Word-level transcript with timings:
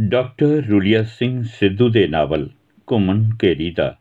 Doctor 0.00 0.46
ਰੁਲੀਆ 0.46 1.02
Singh 1.02 1.42
Sidhu 1.42 1.88
ਦੇ 1.88 2.08
novel 2.08 2.50
ਘੁੰਮਣ 2.92 3.30
ਘੇਰੀ 3.42 3.70
ਦਾ। 3.70 3.98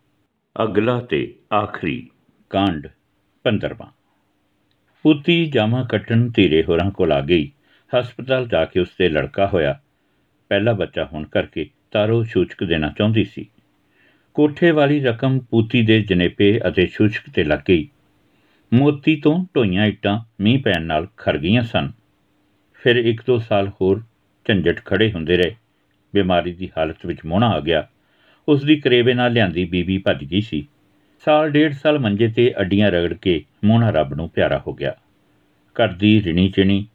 ਅਗਲਾ 0.63 1.01
ਤੇ 1.01 1.35
ਆਖਰੀ 1.53 2.09
ਕਾਂਡ 2.49 2.87
15ਵਾਂ 3.43 3.91
ਪੁੱਤੀ 5.03 5.45
ਜਾਮਾ 5.45 5.83
ਕੱਟਣ 5.83 6.29
ਧੀਰੇ 6.35 6.63
ਹੋਰਾਂ 6.63 6.91
ਕੋਲ 6.91 7.11
ਆ 7.11 7.21
ਗਈ। 7.21 7.51
ਹਸਪਤਾਲ 7.99 8.47
ਜਾ 8.47 8.65
ਕੇ 8.65 8.79
ਉਸਤੇ 8.79 9.09
ਲੜਕਾ 9.09 9.47
ਹੋਇਆ। 9.47 9.79
ਪਹਿਲਾ 10.49 10.73
ਬੱਚਾ 10.73 11.05
ਹੋਣ 11.05 11.23
ਕਰਕੇ 11.23 11.69
ਤਾਰੋ 11.91 12.23
ਸੂਚਕ 12.23 12.63
ਦੇਣਾ 12.63 12.93
ਚਾਹੁੰਦੀ 12.97 13.23
ਸੀ। 13.23 13.49
ਕੋਠੇ 14.33 14.71
ਵਾਲੀ 14.71 14.99
ਰਕਮ 14.99 15.39
ਪੂਤੀ 15.39 15.81
ਦੇ 15.81 16.01
ਜਨੇਪੇ 16.01 16.61
ਅਤੇ 16.67 16.87
ਸੂਚਕ 16.87 17.29
ਤੇ 17.33 17.43
ਲੱਗ 17.43 17.59
ਗਈ। 17.69 17.89
ਮੋਤੀ 18.73 19.15
ਤੋਂ 19.15 19.45
ਢੋਈਆਂ 19.55 19.85
ਇੱਟਾਂ 19.85 20.19
ਮੀਂਹ 20.41 20.63
ਪੈਣ 20.63 20.81
ਨਾਲ 20.81 21.07
ਖਰ 21.17 21.37
ਗਈਆਂ 21.37 21.63
ਸਨ। 21.63 21.91
ਫਿਰ 22.73 22.95
ਇੱਕ 22.95 23.21
ਦੋ 23.27 23.39
ਸਾਲ 23.39 23.71
ਹੋਰ 23.81 24.03
ਝੰਜਟ 24.45 24.85
ਖੜੇ 24.85 25.11
ਹੁੰਦੇ 25.11 25.37
ਰਹੇ। 25.37 25.55
ਬਿਮਾਰੀ 26.15 26.53
ਦੀ 26.53 26.69
ਹਾਲਤ 26.77 27.05
ਵਿੱਚ 27.05 27.19
ਮੋਣਾ 27.25 27.49
ਆ 27.49 27.59
ਗਿਆ। 27.59 27.87
ਉਸ 28.47 28.63
ਦੀ 28.63 28.75
ਕਰੇਵੇ 28.75 29.13
ਨਾਲ 29.13 29.31
ਲਿਆਂਦੀ 29.31 29.65
ਬੀਬੀ 29.65 29.97
ਭੱਜ 29.97 30.23
ਗਈ 30.23 30.41
ਸੀ। 30.41 30.65
ਸਾਲ 31.25 31.49
ਡੇਢ 31.49 31.73
ਸਾਲ 31.73 31.99
ਮੰਜੇ 31.99 32.27
ਤੇ 32.27 32.53
ਅੱਡੀਆਂ 32.61 32.91
ਰਗੜ 32.91 33.13
ਕੇ 33.13 33.43
ਮੋਣਾ 33.63 33.89
ਰੱਬ 33.89 34.13
ਨੂੰ 34.13 34.29
ਪਿਆਰਾ 34.29 34.61
ਹੋ 34.67 34.73
ਗਿਆ। 34.73 34.93
ਘਰ 35.75 35.93
ਦੀ 35.93 36.21
ਰਿਣੀ 36.23 36.47
ਚਿਣੀ 36.49 36.85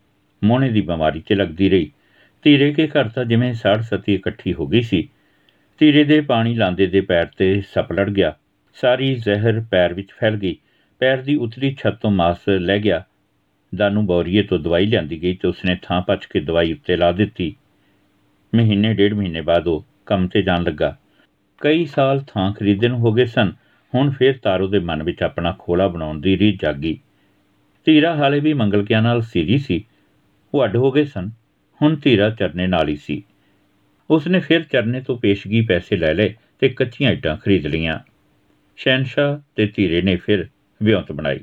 ਮੋਣੇ 0.42 0.68
ਦੀ 0.68 0.80
ਬਿਮਾਰੀ 0.80 1.20
'ਚ 1.20 1.32
ਲੱਗਦੀ 1.32 1.68
ਰਹੀ। 1.68 1.90
ਧੀਰੇ 2.44 2.72
ਕੇ 2.72 2.86
ਘਰ 2.88 3.08
ਤਾਂ 3.08 3.24
ਜਿਵੇਂ 3.24 3.52
ਸਾੜ 3.54 3.80
ਸਤੀ 3.80 4.14
ਇਕੱਠੀ 4.14 4.54
ਹੋ 4.54 4.66
ਗਈ 4.66 4.82
ਸੀ। 4.82 5.08
ਧੀਰੇ 5.80 6.04
ਦੇ 6.04 6.20
ਪਾਣੀ 6.20 6.54
ਲਾਂਦੇ 6.54 6.86
ਦੇ 6.86 7.00
ਪੈਰ 7.00 7.26
ਤੇ 7.38 7.62
ਸੱਪ 7.74 7.92
ਲੜ 7.92 8.10
ਗਿਆ। 8.10 8.34
ਸਾਰੀ 8.74 9.14
ਜ਼ਹਿਰ 9.14 9.60
ਪੈਰ 9.70 9.94
ਵਿੱਚ 9.94 10.08
ਫੈਲ 10.20 10.36
ਗਈ। 10.36 10.56
ਪੈਰ 10.98 11.22
ਦੀ 11.22 11.34
ਉਤਲੀ 11.36 11.76
ਛੱਤ 11.78 12.00
ਤੋਂ 12.00 12.10
ਮਾਸ 12.10 12.48
ਲੈ 12.48 12.78
ਗਿਆ। 12.78 13.02
ਦਾਨੂ 13.74 14.02
ਬੌਰੀਏ 14.02 14.42
ਤੋਂ 14.42 14.58
ਦਵਾਈ 14.58 14.86
ਲਿਆਂਦੀ 14.86 15.22
ਗਈ 15.22 15.34
ਤੇ 15.34 15.48
ਉਸਨੇ 15.48 15.76
ਥਾਂ 15.82 16.00
ਪੱਚ 16.02 16.26
ਕੇ 16.26 16.40
ਦਵਾਈ 16.40 16.72
ਉੱਤੇ 16.72 16.96
ਲਾ 16.96 17.12
ਦਿੱਤੀ। 17.12 17.54
ਮਹੀਨੇ, 18.54 18.94
ਡੇਢ 18.94 19.14
ਮਹੀਨੇ 19.14 19.40
ਬਾਅਦ 19.40 19.66
ਉਹ 19.66 19.86
ਕੰਮ 20.06 20.28
ਤੇ 20.28 20.42
ਜਾਣ 20.42 20.62
ਲੱਗਾ। 20.62 20.96
ਕਈ 21.60 21.86
ਸਾਲ 21.86 22.24
ਥਾਂ 22.28 22.52
ਖਰੀਦਣ 22.52 22.88
ਨੂੰ 22.88 22.98
ਹੋ 22.98 23.12
ਗਏ 23.12 23.24
ਸਨ। 23.24 23.52
ਹੁਣ 23.94 24.10
ਫੇਰ 24.10 24.38
ਤਾਰੋ 24.42 24.68
ਦੇ 24.68 24.78
ਮਨ 24.78 25.02
ਵਿੱਚ 25.02 25.22
ਆਪਣਾ 25.22 25.56
ਖੋਲਾ 25.58 25.88
ਬਣਾਉਣ 25.88 26.20
ਦੀ 26.20 26.38
ਰੀਝ 26.38 26.62
ਜਾਗੀ। 26.62 27.00
ਧੀਰਾ 27.84 28.16
ਹਾਲੇ 28.16 28.40
ਵੀ 28.40 28.52
ਮੰਗਲਕਿਆਂ 28.52 29.02
ਨਾਲ 29.02 29.22
ਸੀਰੀ 29.22 29.58
ਸੀ। 29.58 29.84
ਉਹ 30.54 30.64
ਅੱਡ 30.64 30.76
ਹੋ 30.76 30.90
ਗਏ 30.90 31.04
ਸਨ। 31.04 31.30
ਹੁਣ 31.82 31.96
ਧੀਰਾ 31.96 32.30
ਚਰਨੇ 32.30 32.66
ਨਾਲ 32.66 32.88
ਹੀ 32.88 32.96
ਸੀ। 32.96 33.22
ਉਸਨੇ 34.10 34.40
ਫਿਰ 34.40 34.62
ਚਰਨੇ 34.62 35.00
ਤੋਂ 35.00 35.18
ਪੇਸ਼ਗੀ 35.18 35.60
ਪੈਸੇ 35.60 35.96
ਲੈ 35.96 36.14
ਲਏ 36.14 36.34
ਤੇ 36.58 36.68
ਕੱਚੀਆਂ 36.68 37.12
ਇੱਟਾਂ 37.12 37.36
ਖਰੀਦ 37.36 37.66
ਲਈਆਂ। 37.66 37.98
ਸ਼ੈਨਸ਼ਾ 38.76 39.40
ਤੇ 39.56 39.72
ਧੀਰੇ 39.76 40.02
ਨੇ 40.02 40.16
ਫਿਰ 40.16 40.48
ਵਿਉਂਤ 40.82 41.12
ਬਣਾਈ। 41.12 41.40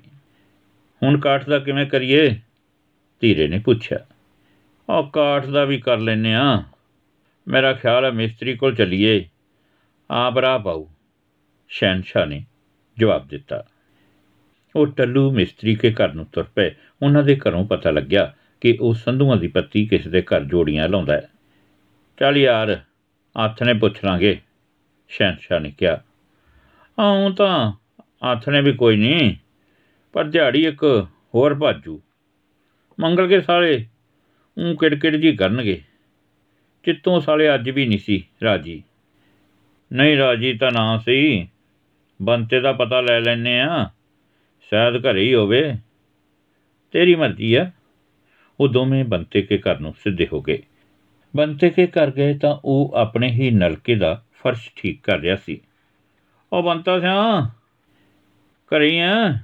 ਹੁਣ 1.03 1.19
ਕਾਠ 1.19 1.49
ਦਾ 1.49 1.59
ਕਿਵੇਂ 1.59 1.85
ਕਰੀਏ? 1.85 2.39
ਧੀਰੇ 3.19 3.47
ਨੇ 3.47 3.59
ਪੁੱਛਿਆ। 3.59 3.99
ਆ 4.89 5.09
ਕਾਠ 5.13 5.45
ਦਾ 5.45 5.65
ਵੀ 5.65 5.77
ਕਰ 5.77 5.97
ਲੈਨੇ 5.97 6.35
ਆ। 6.35 6.63
ਮੇਰਾ 7.47 7.73
ਖਿਆਲ 7.73 8.05
ਹੈ 8.05 8.11
ਮਿਸਤਰੀ 8.11 8.55
ਕੋਲ 8.55 8.75
ਚੱਲੀਏ। 8.75 9.25
ਆਪ 10.11 10.37
ਰਾਹ 10.37 10.59
ਪਾਉ 10.59 10.87
ਸ਼ੈਨਸ਼ਾ 11.69 12.25
ਨੇ 12.25 12.45
ਜਵਾਬ 12.97 13.27
ਦਿੱਤਾ। 13.27 13.63
ਉਹ 14.75 14.87
ਟੱਲੂ 14.87 15.31
ਮਿਸਤਰੀ 15.31 15.75
ਕੇ 15.75 15.91
ਘਰ 15.91 16.13
ਨੂੰ 16.13 16.25
ਤੁਰ 16.25 16.43
ਪਏ। 16.43 16.75
ਉਹਨਾਂ 17.01 17.23
ਦੇ 17.23 17.35
ਘਰੋਂ 17.35 17.65
ਪਤਾ 17.65 17.91
ਲੱਗਿਆ 17.91 18.33
ਕਿ 18.61 18.77
ਉਹ 18.81 18.93
ਸੰਧੂਆਂ 18.93 19.37
ਦੀ 19.37 19.47
ਪੱਤੀ 19.47 19.85
ਕਿਸੇ 19.85 20.09
ਦੇ 20.09 20.21
ਘਰ 20.21 20.43
ਜੋੜੀਆਂ 20.43 20.89
ਲਾਉਂਦਾ 20.89 21.13
ਹੈ। 21.13 21.29
ਚੱਲ 22.19 22.37
ਯਾਰ 22.37 22.79
ਹੱਥ 23.43 23.63
ਨੇ 23.63 23.73
ਪੁੱਛ 23.73 24.05
ਲਾਂਗੇ 24.05 24.41
ਸ਼ੈਨਸ਼ਾ 25.09 25.59
ਨੇ 25.59 25.73
ਕਿਹਾ। 25.77 26.01
ਆਉਂ 26.99 27.31
ਤਾਂ 27.31 27.71
ਹੱਥ 28.31 28.49
ਨੇ 28.49 28.61
ਵੀ 28.61 28.73
ਕੋਈ 28.73 28.97
ਨਹੀਂ, 28.97 29.35
ਪਰ 30.13 30.25
ਦਿਹਾੜੀ 30.25 30.65
ਇੱਕ 30.65 31.07
ਹੋਰ 31.35 31.55
ਭਾਜੂ। 31.55 32.01
ਮੰਗਲ 32.99 33.27
ਕੇ 33.27 33.41
ਸਾਲੇ 33.41 33.85
ਉਹ 34.57 34.75
ਕਿੜਕਿੜ 34.75 35.15
ਜੀ 35.15 35.35
ਕਰਨਗੇ। 35.35 35.81
ਚਿੱਤੋਂ 36.87 37.21
ਸਾਲੇ 37.21 37.55
ਅੱਜ 37.55 37.69
ਵੀ 37.69 37.85
ਨਹੀਂ 37.85 37.99
ਸੀ 37.99 38.23
ਰਾਜੀ। 38.43 38.83
ਨਹੀਂ 39.93 40.17
ਰਾਜੀ 40.17 40.53
ਤਾਂ 40.53 40.71
ਨਾ 40.71 40.97
ਸੀ। 40.97 41.47
ਬੰਤੇ 42.21 42.59
ਦਾ 42.59 42.71
ਪਤਾ 42.71 43.01
ਲੈ 43.01 43.19
ਲੈਨੇ 43.19 43.61
ਆ। 43.61 43.89
ਸ਼ਾਇਦ 44.69 45.05
ਘਰੇ 45.05 45.21
ਹੀ 45.21 45.33
ਹੋਵੇ। 45.33 45.75
ਤੇਰੀ 46.91 47.15
ਮਰਜ਼ੀ 47.15 47.55
ਆ। 47.55 47.71
ਉਹ 48.59 48.67
ਦੋਵੇਂ 48.67 49.05
ਬੰਤੇ 49.05 49.41
ਕੇ 49.41 49.57
ਘਰ 49.57 49.79
ਨੂੰ 49.79 49.93
ਸਿੱਧੇ 49.93 50.27
ਹੋ 50.33 50.41
ਗਏ। 50.41 50.63
ਬੰਤੇ 51.35 51.69
ਕੇ 51.69 51.87
ਘਰ 51.87 52.11
ਗਏ 52.11 52.37
ਤਾਂ 52.37 52.57
ਉਹ 52.65 52.91
ਆਪਣੇ 52.95 53.31
ਹੀ 53.31 53.51
ਨਲਕੇ 53.51 53.95
ਦਾ 53.95 54.23
ਫਰਸ਼ 54.43 54.71
ਠੀਕ 54.75 55.03
ਕਰ 55.03 55.19
ਰਿਹਾ 55.19 55.35
ਸੀ। 55.35 55.61
ਉਹ 56.53 56.63
ਬੰਤਾ 56.63 56.99
ਸਿਆ, 56.99 57.49
ਘਰੇ 58.67 59.01
ਆ? 59.01 59.37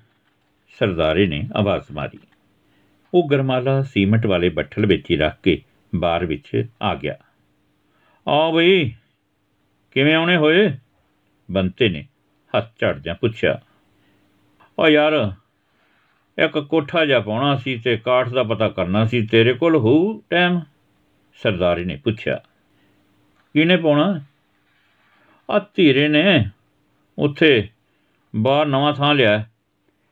ਸਰਦਾਰੇ 0.79 1.27
ਨੇ 1.27 1.49
ਆਵਾਜ਼ 1.55 1.83
ਮਾਰੀ। 1.91 2.19
ਉਹ 3.13 3.29
ਗਰਮਾਲਾ 3.29 3.83
ਸੀਮਟ 3.83 4.25
ਵਾਲੇ 4.25 4.49
ਬੱਠਲ 4.49 4.85
ਵਿੱਚ 4.85 5.11
ਹੀ 5.11 5.17
ਰੱਖ 5.17 5.41
ਕੇ 5.43 5.61
ਬਾਰ 5.95 6.25
ਵਿੱਚ 6.25 6.65
ਆ 6.81 6.95
ਗਿਆ। 6.95 7.15
ਆ 8.27 8.51
ਬਈ, 8.51 8.89
ਕਿਵੇਂ 9.91 10.15
ਆਉਣੇ 10.15 10.37
ਹੋਏ? 10.37 10.71
ਬੰਤੇ 11.51 11.89
ਨੇ 11.89 12.07
ਹੱਥ 12.57 12.71
ਝੜਦਿਆਂ 12.79 13.15
ਪੁੱਛਿਆ। 13.15 13.61
ਓ 14.79 14.87
ਯਾਰ, 14.87 15.31
ਇੱਕ 16.37 16.59
ਕੋਠਾ 16.59 17.05
ਜਾ 17.05 17.19
ਪਾਉਣਾ 17.19 17.55
ਸੀ 17.55 17.77
ਤੇ 17.77 17.97
ਕਾਠ 17.97 18.29
ਦਾ 18.29 18.43
ਪਤਾ 18.43 18.69
ਕਰਨਾ 18.69 19.05
ਸੀ, 19.05 19.27
ਤੇਰੇ 19.27 19.53
ਕੋਲ 19.53 19.75
ਹੋਊ 19.75 20.21
ਟਾਈਮ? 20.29 20.61
ਸਰਦਾਰੀ 21.43 21.85
ਨੇ 21.85 21.95
ਪੁੱਛਿਆ। 21.95 22.41
ਕਿਹਨੇ 23.53 23.77
ਪਾਉਣਾ? 23.77 24.21
ਆ 25.51 25.59
ਧੀਰੇ 25.59 26.07
ਨੇ, 26.07 26.49
ਉੱਥੇ 27.17 27.69
ਬਾਹਰ 28.35 28.65
ਨਵਾਂ 28.65 28.93
ਥਾਂ 28.93 29.15
ਲਿਆ। 29.15 29.45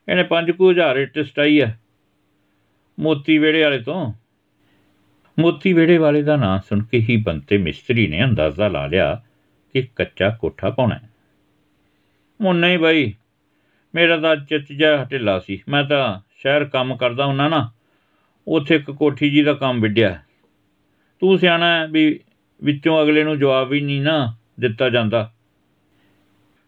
ਇਹਨੇ 0.10 0.24
5000 0.24 0.98
ਇੱਟ 0.98 1.20
ਸਟਾਈ 1.20 1.60
ਆ, 1.60 1.68
ਮੋਤੀ 3.00 3.38
ਵੇੜੇ 3.38 3.64
ਵਾਲੇ 3.64 3.80
ਤੋਂ। 3.80 4.14
ਮੋਤੀ 5.40 5.74
ਵੇੜੇ 5.74 5.98
ਵਾਲੇ 5.98 6.22
ਦਾ 6.22 6.36
ਨਾਂ 6.36 6.60
ਸੁਣ 6.60 6.84
ਕੇ 6.84 7.00
ਹੀ 7.00 7.18
ਬੰਤੇ 7.18 7.58
ਮਿਸਤਰੀ 7.58 8.08
ਨੇ 8.08 8.24
ਅੰਦਾਜ਼ਾ 8.24 8.68
ਲਾ 8.68 8.86
ਲਿਆ 8.88 9.22
ਕਿ 9.74 9.82
ਕੱਚਾ 9.96 10.30
ਕੋਠਾ 10.30 10.70
ਪਾਉਣਾ 10.70 10.96
ਹੈ। 10.96 11.10
ਉਹ 12.42 12.54
ਨਹੀਂ 12.54 12.80
ਬਾਈ, 12.80 13.14
ਮੇਰਾ 13.96 14.18
ਤਾਂ 14.18 14.36
ਚਿੱਤ 14.36 14.72
ਜਿਹਾ 14.72 15.04
ਢਿੱਲਾ 15.06 15.40
ਸੀ। 15.40 15.62
ਮੈਂ 15.70 15.84
ਤਾਂ 15.84 16.20
ਸ਼ਹਿਰ 16.38 16.66
ਕੰਮ 16.66 16.96
ਕਰਦਾ 16.98 17.26
ਹੁੰਨਾ 17.26 17.48
ਨਾ, 17.50 17.72
ਉੱਥੇ 18.48 18.76
ਇੱਕ 18.76 18.92
ਕੋਠੀ 18.92 19.30
ਜੀ 19.30 19.44
ਦਾ 19.44 19.54
ਕੰਮ 19.54 19.82
ਵਿੱਢਿਆ। 19.82 20.20
ਤੂੰ 21.22 21.38
ਸਿਆਣਾ 21.38 21.86
ਵੀ 21.86 22.20
ਵਿੱਚੋਂ 22.64 23.02
ਅਗਲੇ 23.04 23.24
ਨੂੰ 23.24 23.38
ਜਵਾਬ 23.40 23.68
ਵੀ 23.68 23.82
ਨਹੀਂ 23.82 24.02
ਨਾ 24.02 24.36
ਦਿੱਤਾ 24.60 24.90
ਜਾਂਦਾ। 24.90 25.32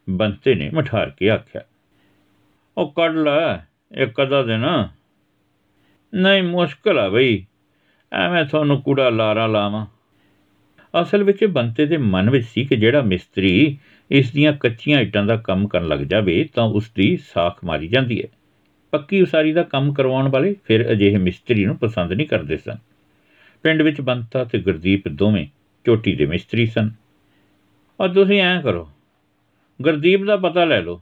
ਬੰਤੇ 0.10 0.56
ਨੇ 0.56 0.70
ਮਠਾਰ 0.74 1.10
ਕੇ 1.10 1.30
ਆਖਿਆ, 1.30 1.62
ਉਹ 2.78 2.92
ਕੱਢ 2.92 3.16
ਲੈ 3.16 3.56
ਇੱਕ 4.02 4.22
ਅਦਾ 4.24 4.44
ਦਿਨ। 4.44 4.66
ਨਹੀਂ 6.14 6.44
ਮੁਸ਼ਕਲ 6.44 7.00
ਆ 7.00 7.10
ਬਈ 7.10 7.46
ਐਵੇਂ 8.14 8.44
ਤੁਹਾਨੂੰ 8.46 8.82
ਕੂੜਾ 8.82 9.10
ਲਾਰਾ 9.10 9.46
ਲਾਵਾਂ। 9.48 9.86
ਅਸਲ 10.94 11.24
ਵਿੱਚ 11.24 11.44
ਬੰਤੇ 11.46 11.86
ਦੇ 11.86 11.98
ਮਨ 11.98 12.30
ਵਿੱਚ 12.30 12.46
ਸੀ 12.46 12.66
ਕਿ 12.66 12.76
ਜਿਹੜਾ 12.76 13.02
ਮਿਸਤਰੀ 13.02 13.78
ਇਸ 14.12 14.32
ਦੀਆਂ 14.32 14.54
ਕੱਚੀਆਂ 14.54 15.00
ਇੱਟਾਂ 15.02 15.24
ਦਾ 15.26 15.36
ਕੰਮ 15.38 15.68
ਕਰਨ 15.68 15.88
ਲੱਗ 15.88 16.00
ਜਾਵੇ, 16.00 16.44
ਤਾਂ 16.54 16.64
ਉਸ 16.64 16.92
ਦੀ 16.96 17.18
ਸਾਖ 17.26 17.64
ਮਾਰੀ 17.66 17.88
ਜਾਂਦੀ 17.88 18.22
ਹੈ 18.22 18.28
ਪੱਕੀ 18.94 19.22
ਉਸਾਰੀ 19.22 19.54
ਦਾ 19.54 19.64
ਕੰਮ 19.64 19.94
ਕਰਵਾਉਣ 19.94 20.28
ਵਾਲੇ 20.30 20.56
ਫਿਰ 20.66 20.92
ਅਜਿਹੇ 20.92 21.18
ਮਿਸਤਰੀ 21.18 21.66
ਨੂੰ 21.66 21.78
ਪਸੰਦ 21.78 22.14
ਨਹੀਂ 22.14 22.28
ਕਰਦੇ 22.28 22.58
ਸਨ। 22.58 22.78
ਪਿੰਡ 23.64 23.82
ਵਿੱਚ 23.82 24.02
ਬੰਤਾ 24.02 24.44
ਤੇ 24.44 24.60
ਗੁਰਦੀਪ 24.60 25.08
ਦੋਵੇਂ 25.08 25.46
ਚੋਟੀ 25.86 26.16
ਦੇ 26.16 26.26
ਮਿਸਤਰੀ 26.26 26.66
ਸਨ। 26.66 26.92
ਔਰ 28.00 28.10
ਤੁਸੀਂ 28.10 28.42
ਐਂ 28.42 28.62
ਕਰੋ, 28.62 28.90
ਗੁਰਦੀਪ 29.80 30.24
ਦਾ 30.24 30.38
ਪਤਾ 30.38 30.66
ਲੈ 30.66 30.82
ਲਓ, 30.82 31.02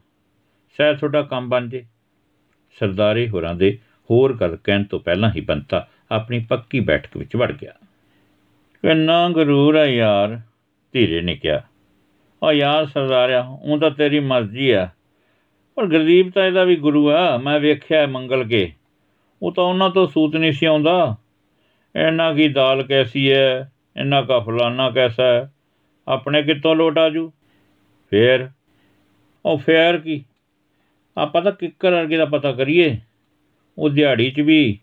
ਸ਼ਾਇਦ 0.77 0.97
ਤੁਹਾਡਾ 0.97 1.21
ਕੰਮ 1.21 1.50
ਬਣ 1.50 1.67
ਜੇ। 1.69 1.85
ਸਰਦਾਰੇ 2.79 3.27
ਹੋਰਾਂ 3.29 3.55
ਦੇ 3.55 3.77
ਹੋਰ 4.09 4.33
ਗੱਲ 4.33 4.57
ਕਹਿਣ 4.63 4.83
ਤੋਂ 4.83 5.00
ਪਹਿਲਾਂ 5.00 5.31
ਹੀ 5.31 5.41
ਬੰਤਾ 5.41 5.88
ਆਪਣੀ 6.11 6.39
ਪੱਕੀ 6.39 6.79
ਬੈਠਕ 6.79 7.17
ਵਿੱਚ 7.17 7.35
ਵੜ 7.35 7.51
ਗਿਆ। 7.51 7.72
ਕਿੰਨਾ 8.83 9.29
ਗਰੂਰ 9.29 9.75
ਆ 9.75 9.85
ਯਾਰ, 9.85 10.39
ਧੀਰੇ 10.94 11.22
ਨੇ 11.22 11.35
ਕਿਹਾ। 11.35 11.61
ਆ 12.44 12.51
ਯਾਰ 12.53 12.85
ਸਰਦਾਰਿਆ 12.85 13.41
ਉਹ 13.61 13.77
ਤਾਂ 13.79 13.91
ਤੇਰੀ 13.91 14.19
ਮਰਜ਼ੀ 14.19 14.69
ਆ, 14.71 14.89
ਪਰ 15.75 15.85
ਗੁਰਦੀਪ 15.85 16.33
ਤਾਂ 16.35 16.45
ਇਹਦਾ 16.45 16.63
ਵੀ 16.63 16.75
ਗੁਰੂ 16.75 17.11
ਆ, 17.11 17.38
ਮੈਂ 17.38 17.59
ਵੇਖਿਆ 17.59 18.05
ਮੰਗਲ 18.07 18.44
ਕੇ। 18.44 18.71
ਉਹ 19.41 19.53
ਤਾਂ 19.53 19.63
ਉਹਨਾਂ 19.63 19.89
ਤੋਂ 19.89 20.07
ਸੂਤ 20.07 20.35
ਨਹੀਂ 20.35 20.51
ਸੀ 20.51 20.66
ਆਉਂਦਾ। 20.66 21.16
ਇਹਨਾਂ 21.95 22.33
ਕੀ 22.35 22.47
ਦਾਲ 22.47 22.83
ਕੈਸੀ 22.83 23.31
ਹੈ 23.31 23.71
ਇਹਨਾਂ 24.00 24.23
ਕਾ 24.23 24.39
ਫਲਾਨਾ 24.39 24.89
ਕੈਸਾ 24.89 25.23
ਹੈ 25.23 25.51
ਆਪਣੇ 26.07 26.44
ਕਿੱਥੋਂ 26.44 26.75
ਲੋਟ 26.75 26.97
ਆਜੂ? 26.97 27.31
ਫੇਰ? 28.09 28.50
ਉਹ 29.45 29.57
ਫੇਰ 29.57 29.97
ਕੀ? 29.97 30.24
ਆਪਾਂ 31.18 31.41
ਤਾਂ 31.41 31.51
ਕਿੱਕਰ 31.51 31.91
ਵਰਗੇ 31.91 32.18
ਦਾ 32.18 32.25
ਪਤਾ 32.25 32.51
ਕਰੀਏ, 32.51 32.97
ਉਹ 33.77 33.89
ਦਿਹਾੜੀ 33.89 34.31
'ਚ 34.31 34.39
ਵੀ 34.39 34.80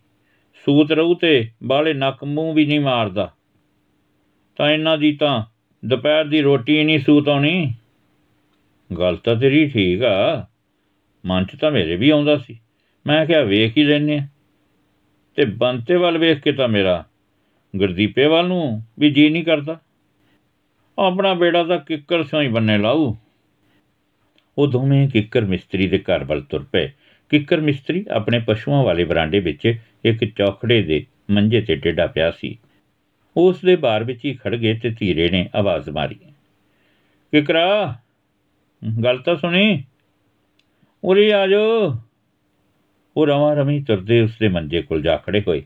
ਸੂਤ 0.65 0.91
ਰਹੂ 0.91 1.15
ਤੇ 1.15 1.51
ਬਾਲੇ 1.63 1.93
ਨੱਕ 1.93 2.23
ਮੂੰਹ 2.23 2.53
ਵੀ 2.53 2.65
ਨਹੀਂ 2.65 2.79
ਮਾਰਦਾ। 2.79 3.33
ਤਾਂ 4.55 4.69
ਇਹਨਾਂ 4.71 4.97
ਦੀ 4.97 5.15
ਤਾਂ 5.15 5.43
ਦੁਪਹਿਰ 5.85 6.25
ਦੀ 6.25 6.41
ਰੋਟੀ 6.41 6.83
ਨਹੀਂ 6.83 6.99
ਸੂਤ 6.99 7.29
ਆਉਣੀ। 7.29 7.73
ਗੱਲ 8.97 9.15
ਤਾਂ 9.15 9.35
ਤੇਰੀ 9.35 9.69
ਠੀਕ 9.69 10.03
ਆ। 10.03 10.47
ਮਨ 11.25 11.45
'ਚ 11.45 11.55
ਤਾਂ 11.61 11.71
ਮੇਰੇ 11.71 11.95
ਵੀ 11.95 12.09
ਆਉਂਦਾ 12.09 12.37
ਸੀ। 12.37 12.59
ਮੈਂ 13.07 13.25
ਕਿਹਾ 13.25 13.41
ਵੇਖ 13.41 13.77
ਹੀ 13.77 13.83
ਲੈਨੇ 13.83 14.17
ਆ 14.17 14.27
ਤੇ 15.35 15.45
ਬੰਤੇ 15.45 15.95
ਵੱਲ 15.95 16.17
ਵੇਖ 16.17 16.39
ਕੇ 16.39 16.51
ਤਾਂ 16.51 16.67
ਮੇਰਾ 16.67 17.05
ਗੁਰਦੀਪੇ 17.75 18.25
ਵੱਲ 18.25 18.47
ਨੂੰ 18.47 18.83
ਵੀ 18.99 19.09
ਜੀ 19.09 19.29
ਨਹੀਂ 19.29 19.43
ਕਰਦਾ। 19.43 19.79
ਆਪਣਾ 20.99 21.33
ਬੇੜਾ 21.33 21.63
ਤਾਂ 21.63 21.77
ਕਿੱਕਰ 21.77 22.23
ਸਿਉਂ 22.23 22.41
ਹੀ 22.41 22.47
ਬੰਨੇ 22.47 22.77
ਲਾਊ। 22.77 23.13
ਉਹ 24.57 24.67
ਦੋਵੇਂ 24.67 25.09
ਕਿੱਕਰ 25.09 25.41
ਮਿਸਤਰੀ 25.41 25.87
ਦੇ 25.87 25.97
ਘਰ 25.97 26.23
ਵੱਲ 26.23 26.41
ਤੁਰ 26.41 26.65
ਪਏ। 26.71 26.89
ਕਿੱਕਰ 27.29 27.61
ਮਿਸਤਰੀ 27.61 28.05
ਆਪਣੇ 28.11 28.39
ਪਸ਼ੂਆਂ 28.39 28.83
ਵਾਲੇ 28.83 29.03
ਬਰਾਂਡੇ 29.03 29.39
ਵਿੱਚ 29.39 29.73
ਇੱਕ 30.05 30.25
ਚੌਖੜੇ 30.25 30.81
ਦੇ 30.81 31.05
ਮੰਜੇ 31.31 31.61
ਤੇ 31.61 31.75
ਟੇਡਾ 31.75 32.07
ਪਿਆ 32.07 32.31
ਸੀ। 32.31 32.59
ਉਸ 33.37 33.61
ਦੇ 33.65 33.75
ਬਾਰ 33.75 34.03
ਵਿੱਚ 34.03 34.25
ਹੀ 34.25 34.33
ਖੜ 34.33 34.55
ਗਏ 34.55 34.73
ਤੇ 34.73 34.89
ਧੀਰੇ 34.89 35.29
ਨੇ 35.29 35.49
ਆਵਾਜ਼ 35.55 35.89
ਮਾਰੀ। 35.89 36.15
ਕਿਕਰਾ, 37.31 37.95
ਗੱਲ 39.03 39.17
ਤਾਂ 39.17 39.35
ਸੁਣੀ? 39.35 39.83
ਉਰੇ 41.03 41.33
ਆ 41.33 41.47
ਜੋ 41.47 41.95
ਉਹ 43.17 43.27
ਰਵਾਂ 43.27 43.55
ਰਮੀ 43.55 43.83
ਤੁਰਦੇ 43.83 44.21
ਉਸ 44.21 44.37
ਦੇ 44.39 44.47
ਮੰਜੇ 44.47 44.81
ਕੋਲ 44.81 45.01
ਜਾ 45.01 45.17
ਖੜੇ 45.17 45.43
ਹੋਏ। 45.47 45.65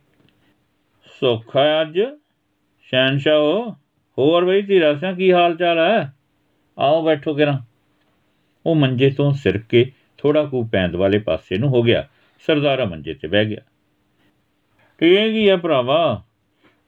ਸੋਖਾ 1.20 1.82
ਅੱਜ? 1.82 2.00
ਸ਼ਹਿਨशाह 2.82 3.74
ਹੋਰ 4.18 4.46
ਬਈ 4.46 4.62
ਧੀਰਾ 4.62 4.96
ਸਿੰਘ 4.96 5.16
ਕੀ 5.16 5.34
ਹਾਲ 5.34 5.56
ਚਾਲ 5.56 5.80
ਹੈ? 5.80 6.14
ਆਓ 6.80 7.06
ਬੈਠੋ 7.06 7.34
ਕਿਰਾਂ। 7.34 7.60
ਉਹ 8.66 8.76
ਮੰਜੇ 8.76 9.10
ਤੋਂ 9.10 9.34
ਸਿਰ 9.34 9.58
ਕੇ 9.58 9.92
ਥੋੜਾ 10.24 10.46
ਕੁ 10.46 10.66
ਪੈਂਦ 10.66 10.96
ਵਾਲੇ 10.96 11.20
ਪਾਸੇ 11.20 11.58
ਨੂੰ 11.58 11.70
ਹੋ 11.70 11.84
ਗਿਆ। 11.84 12.08
ਸਰਦਾਰਾ 12.48 12.86
ਮੰਜੇ 12.86 13.14
ਤੇ 13.14 13.28
ਬਹਿ 13.28 13.46
ਗਿਆ। 13.46 13.62
ਠੀਕ 15.00 15.20
ਹੀ 15.20 15.48
ਆ 15.48 15.58
ਭਰਾਵਾ? 15.58 16.24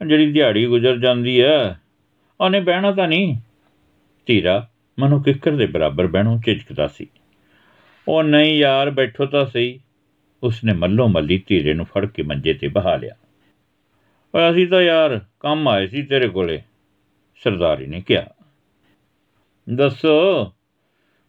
ਜਿਹੜੀ 0.08 0.32
ਦਿਹਾੜੀ 0.32 0.66
ਗੁਜ਼ਰ 0.66 0.98
ਜਾਂਦੀ 0.98 1.40
ਐ 1.42 1.70
ਉਹਨੇ 2.42 2.60
ਬਹਿਣਾ 2.60 2.92
ਤਾਂ 2.92 3.08
ਨਹੀਂ। 3.08 3.38
ਧੀਰਾ 4.26 4.70
ਮਨੋ 5.00 5.20
ਕਿੱਕਰ 5.20 5.52
ਦੇ 5.52 5.66
ਬਰਾਬਰ 5.66 6.08
ਬਹਿਣੋਂ 6.08 6.40
ਝਿਜਕਦਾ 6.46 6.88
ਸੀ। 6.88 7.08
ਉਹ 8.08 8.24
ਨਹੀਂ 8.24 8.58
ਯਾਰ, 8.58 8.90
ਬੈਠੋ 8.90 9.26
ਤਾਂ 9.26 9.46
ਸਹੀ। 9.46 9.80
ਉਸਨੇ 10.44 10.74
ਮੱਲੋ 10.74 11.08
ਮੱਲੀ 11.08 11.44
ਧੀਰੇ 11.48 11.74
ਨੂੰ 11.74 11.86
ਫੜ 11.86 12.06
ਕੇ 12.06 12.24
ਮੰਜੇ 12.24 12.54
ਤੇ 12.54 12.68
ਬਹਾ 12.68 12.96
ਲਿਆ। 12.96 13.16
ਓਏ, 14.36 14.52
ਅਸੀਂ 14.52 14.68
ਤਾਂ 14.68 14.82
ਯਾਰ 14.82 15.22
ਕੰਮ 15.40 15.68
ਆਏ 15.68 15.88
ਸੀ 15.88 16.04
ਤੇਰੇ 16.04 16.28
ਕੋਲੇ, 16.28 16.62
ਸਰਦਾਰੀ 17.44 17.86
ਨੇ 17.86 18.02
ਕਿਹਾ। 18.02 18.26
ਦੱਸੋ 19.70 20.54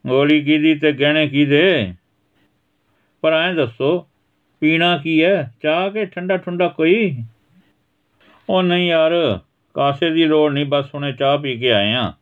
ਗੋਲੀ 0.09 0.45
ਕੀਦੀ 0.45 0.75
ਤੇ 0.75 0.93
ਗਹਿਣੇ 0.93 1.29
ਕੀਦੇ? 1.29 1.95
ਪਰ 3.21 3.33
ਐਂ 3.33 3.55
ਦੱਸੋ, 3.55 4.09
ਪੀਣਾ 4.61 4.99
ਕੀ 4.99 5.25
ਹੈ 5.25 5.55
ਚਾਹ 5.63 5.91
ਕੇ 5.91 6.07
ਠੰਡਾ 6.07 6.37
ਠੰਡਾ 6.37 6.69
ਕੋਈ? 6.69 7.23
ਉਹ 8.49 8.63
ਨਹੀਂ 8.63 8.89
ਯਾਰ, 8.89 9.41
ਕਾਸੇ 9.75 10.11
ਦੀ 10.11 10.25
ਲੋੜ 10.25 10.53
ਨਹੀਂ, 10.53 10.67
ਬਸ 10.67 10.95
ਹੁਣੇ 10.95 11.13
ਚਾਹ 11.13 11.39
ਪੀ 11.39 11.59
ਕੇ 11.59 11.73
ਆਏ 11.73 11.93
ਆ 11.93 12.13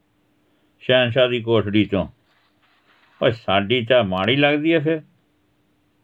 ਸ਼ਹਿਨशाह 0.81 1.29
ਦੀ 1.29 1.41
ਕੋਠੜੀ 1.41 1.85
ਚੋਂ। 1.85 2.09
ਓਏ, 3.23 3.33
ਸਾਡੀ 3.33 3.85
ਚਾਹ 3.85 4.05
ਮਾੜੀ 4.05 4.37
ਲੱਗਦੀ 4.37 4.73
ਐ 4.73 4.79
ਫਿਰ। 4.79 5.03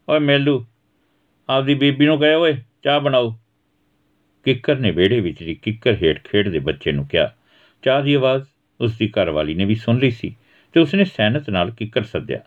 ਓਏ, 0.09 0.19
ਮੇਲੂ, 0.19 0.67
ਆਪਦੀ 1.49 1.75
ਬੀਬੀ 1.75 2.06
ਨੂੰ 2.06 2.19
ਕਹੇ 2.19 2.35
ਓਏ, 2.35 2.56
ਚਾਹ 2.83 3.00
ਬਣਾਓ। 3.00 3.38
ਕਿੱਕਰ 4.44 4.76
ਨੇ 4.76 4.91
ਵਿਹੜੇ 4.91 5.21
ਵਿੱਚ 5.21 5.43
ਦੀ 5.43 5.55
ਕਿੱਕਰ 5.55 5.97
ਹੇਠ 6.03 6.29
ਖੇਡਦੇ 6.29 6.59
ਬੱਚੇ 6.59 6.93
ਨੂੰ 6.93 7.06
ਕਿਹਾ। 7.06 7.35
ਚਾਹ 7.83 8.03
ਦੀ 8.03 8.15
ਆਵਾਜ਼ 8.15 8.44
ਉਸ 8.81 8.99
ਦੀ 8.99 9.09
ਘਰਵਾਲੀ 9.09 9.55
ਨੇ 9.55 9.65
ਵੀ 9.65 9.75
ਸੁਣ 9.75 9.99
ਲਈ 9.99 10.11
ਸੀ। 10.11 10.37
ਤੇ 10.73 10.81
ਉਸਨੇ 10.81 11.05
ਸੈਨਤ 11.05 11.51
ਨਾਲ 11.51 11.71
ਕਿੱਕਰ 11.71 12.03
ਸੱਦਿਆ। 12.03 12.41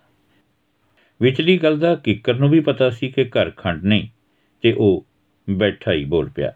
ਵਿਚਲੀ 1.22 1.58
ਗੱਲ 1.58 1.80
ਦਾ 1.80 1.96
ਕਿੱਕਰ 1.96 2.34
ਨੂੰ 2.34 2.50
ਵੀ 2.50 2.60
ਪਤਾ 2.60 2.90
ਸੀ 2.90 3.12
ਕਿ 3.12 3.24
ਘਰ 3.24 3.52
ਖੰਡ 3.52 3.84
ਨਹੀਂ, 3.84 4.08
ਤੇ 4.62 4.74
ਉਹ 4.74 5.06
ਬੈਠਾ 5.50 5.92
ਹੀ 5.92 6.06
ਬੋਲ 6.06 6.30
ਪਿਆ। 6.30 6.54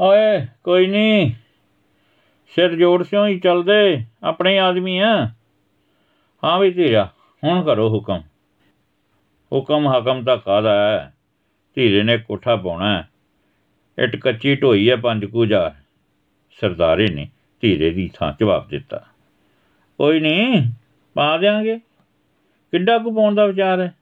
ਓਏ, 0.00 0.46
ਕੋਈ 0.64 0.86
ਨਹੀਂ। 0.86 1.32
ਸਿਰ 2.54 2.76
ਜੋੜ 2.76 3.02
ਸਿਓ 3.02 3.26
ਹੀ 3.26 3.40
ਚੱਲਦੇ 3.40 4.04
ਆਪਣੇ 4.22 4.58
ਆਦਮੀ 4.58 4.98
ਆ। 4.98 5.26
ਹਾਂ 6.44 6.58
ਵੀ 6.58 6.70
ਧੀਰਾ, 6.70 7.12
ਹੁਣ 7.44 7.64
ਕਰੋ 7.64 7.88
ਹੁਕਮ। 7.88 8.22
ਹੁਕਮ 9.52 9.88
ਹਕਮ 9.88 10.24
ਤਾਂ 10.24 10.36
ਕਾਦਾ 10.36 10.90
ਹੈ? 10.90 11.14
ਧੀਰੇ 11.74 12.02
ਨੇ 12.02 12.18
ਕੋਠਾ 12.18 12.56
ਪਾਉਣਾ 12.56 12.98
ਹੈ। 12.98 13.08
ਇਟ 13.98 14.16
ਕੱਚੀ 14.16 14.54
ਢੋਈ 14.54 14.90
ਹੈ, 14.90 14.96
ਪੰਜ 14.96 15.24
ਕੁ 15.24 15.46
ਸਰਦਾਰੇ 16.60 17.08
ਨੇ 17.08 17.28
ਧੀਰੇ 17.60 17.90
ਦੀ 17.90 18.10
ਥਾਂ 18.14 18.32
ਜਵਾਬ 18.40 18.68
ਦਿੱਤਾ। 18.68 19.06
ਕੋਈ 20.00 20.20
ਨਹੀਂ 20.20 20.72
ਪਾ 21.14 21.36
ਦੇਾਂਗੇ 21.36 21.78
ਕਿੱਡਾ 22.70 22.98
ਕੁ 22.98 23.14
ਪਾਉਣ 23.14 23.34
ਦਾ 23.34 23.46
ਵਿਚਾਰ 23.46 23.80
ਹੈ? 23.80 23.94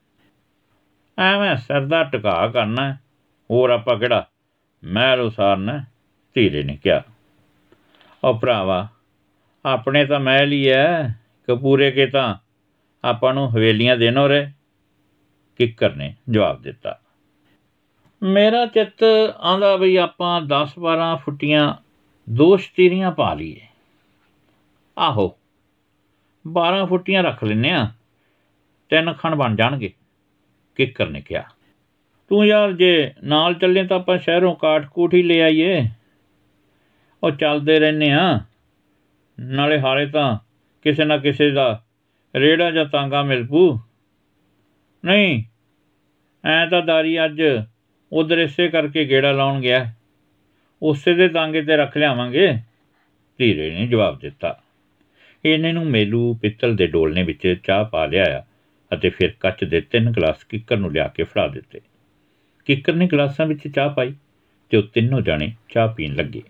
ਐਵੇਂ 1.19 1.57
ਸਰਦਾ 1.57 2.05
ਟਿਕਾ 2.05 2.49
ਕਰਨਾ 2.49 2.95
ਹੋਰ 3.51 3.71
ਆਪਾਂ 3.71 3.99
ਕਿਹੜਾ? 3.99 4.29
ਮਹਿਲ 4.85 5.21
ਉਸਾਰਨਾ 5.21 5.85
ਧੀਰੇ 6.35 6.63
ਨੇ 6.63 6.79
ਕਿਹਾ। 6.83 7.03
ਉਹ 8.25 8.39
ਭਰਾਵਾ, 8.39 8.89
ਆਪਣੇ 9.65 10.07
ਤਾਂ 10.07 10.21
ਮਹਿਲ 10.21 10.53
ਹੀ 10.53 10.69
ਐ 10.69 11.09
ਕਪੂਰੇ 11.49 11.91
ਕੇ 11.91 12.07
ਤਾਂ 12.07 12.35
ਆਪਾਂ 13.05 13.35
ਨੂੰ 13.35 13.57
ਹਵੇਲੀਆਂ 13.57 13.97
ਦੇਣੋ 13.97 14.29
ਰੇ 14.29 14.49
ਕਿੱਕਰ 15.57 15.95
ਨੇ 15.95 16.15
ਜਵਾਬ 16.31 16.63
ਦਿੱਤਾ। 16.63 17.01
ਮੇਰਾ 18.23 18.67
ਚਿੱਤ 18.67 19.03
ਆਂਦਾ 19.41 19.77
ਬਈ 19.77 19.97
ਆਪਾਂ 19.97 20.41
10 20.41 20.79
12 20.79 21.17
ਫੁੱਟੀਆਂ 21.17 21.75
ਦੋ 22.31 22.57
ਸ਼ਤੀਰੀਆਂ 22.57 23.13
ਪਾ 23.13 23.35
ਲਈਏ। 23.35 23.61
ਆਹੋ 24.99 25.38
12 26.49 26.85
ਫੁੱਟੀਆਂ 26.87 27.23
ਰੱਖ 27.23 27.45
ਲੈਨੇ 27.45 27.71
ਆ 27.71 27.87
ਤਿੰਨ 28.91 29.13
ਖਣ 29.13 29.35
ਬਣ 29.35 29.57
ਜਾਣਗੇ, 29.57 29.93
ਕਿੱਕਰ 30.77 31.09
ਨੇ 31.09 31.21
ਕਿਹਾ। 31.21 31.43
ਤੂੰ 32.31 32.47
ਯਾਰ 32.47 32.73
ਜੇ 32.73 33.13
ਨਾਲ 33.25 33.55
ਚੱਲੇ 33.55 33.87
ਤਾਂ 33.87 33.97
ਆਪਾਂ 33.97 34.19
ਸ਼ਹਿਰੋਂ 34.19 34.55
ਕਾਠ 34.57 34.87
ਕੋਠੀ 34.87 35.23
ਲੈ 35.23 35.41
ਆਈਏ। 35.41 35.85
ਉਹ 37.23 37.31
ਚੱਲਦੇ 37.31 37.79
ਰਹਿੰਨੇ 37.81 38.11
ਆ 38.11 38.41
ਨਾਲੇ 39.39 39.81
ਹਾਲੇ 39.81 40.07
ਤਾਂ 40.07 40.39
ਕਿਸੇ 40.85 41.05
ਨਾ 41.05 41.17
ਕਿਸੇ 41.19 41.51
ਦਾ 41.51 41.83
ਰੇੜਾ 42.35 42.71
ਜਾਂ 42.71 42.85
ਤਾਂਗਾ 42.85 43.23
ਮਿਲ 43.23 43.47
ਪੂ 43.47 43.79
ਨਹੀਂ, 45.05 45.43
ਐ 46.45 46.67
ਤਾਂ 46.67 46.83
ਦਾਰੀ 46.83 47.25
ਅੱਜ 47.25 47.43
ਉਧਰ 48.13 48.39
ਇਸੇ 48.39 48.69
ਕਰਕੇ 48.69 49.05
ਗੇੜਾ 49.05 49.33
ਲਾਉਣ 49.33 49.61
ਗਿਆ। 49.61 49.93
ਉਸੇ 50.83 51.15
ਦੇ 51.15 51.29
ਤਾਂਗੇ 51.29 51.63
ਤੇ 51.63 51.77
ਰੱਖ 51.77 51.97
ਲਿਆਵਾਂਗੇ। 51.97 52.53
ਧੀਰੇ 53.39 53.71
ਨੇ 53.71 53.87
ਜਵਾਬ 53.87 54.19
ਦਿੱਤਾ। 54.19 54.59
ਇਹਨੇ 55.45 55.73
ਨੂੰ 55.73 55.87
ਮੇਲੂ 55.87 56.35
ਪਿੱਤਲ 56.35 56.77
ਦੇ 56.77 56.87
ਡੋਲਨੇ 56.87 57.23
ਵਿੱਚ 57.23 57.57
ਚਾਹ 57.65 57.85
ਪਾ 57.85 58.07
ਲਿਆ 58.07 58.45
ਅਤੇ 58.95 59.11
ਫਿਰ 59.11 59.35
ਕੱਚ 59.41 59.65
ਦੇ 59.65 59.81
ਤਿੰਨ 59.81 60.11
ਗਲਾਸ 60.11 60.45
ਕਿੱਕਰ 60.45 60.77
ਨੂੰ 60.77 60.93
ਲਿਆ 60.93 61.09
ਕੇ 61.09 61.23
ਫੜਾ 61.23 61.49
ਦਿੱਤੇ। 61.49 61.81
ਕਿੱਕਰ 62.65 62.93
ਨੇ 62.93 63.07
ਗਲਾਸਾਂ 63.07 63.47
ਵਿੱਚ 63.47 63.69
ਚਾਹ 63.69 63.91
ਪਾਈ 63.91 64.15
ਤੇ 64.71 64.77
ਉਹ 64.77 64.83
ਤਿੰਨੋਂ 64.83 65.21
ਜਾਣੇ 65.21 65.53
ਚਾਹ 65.69 65.89
ਪੀਣ 65.89 66.15
ਲੱਗੇ। 66.15 66.43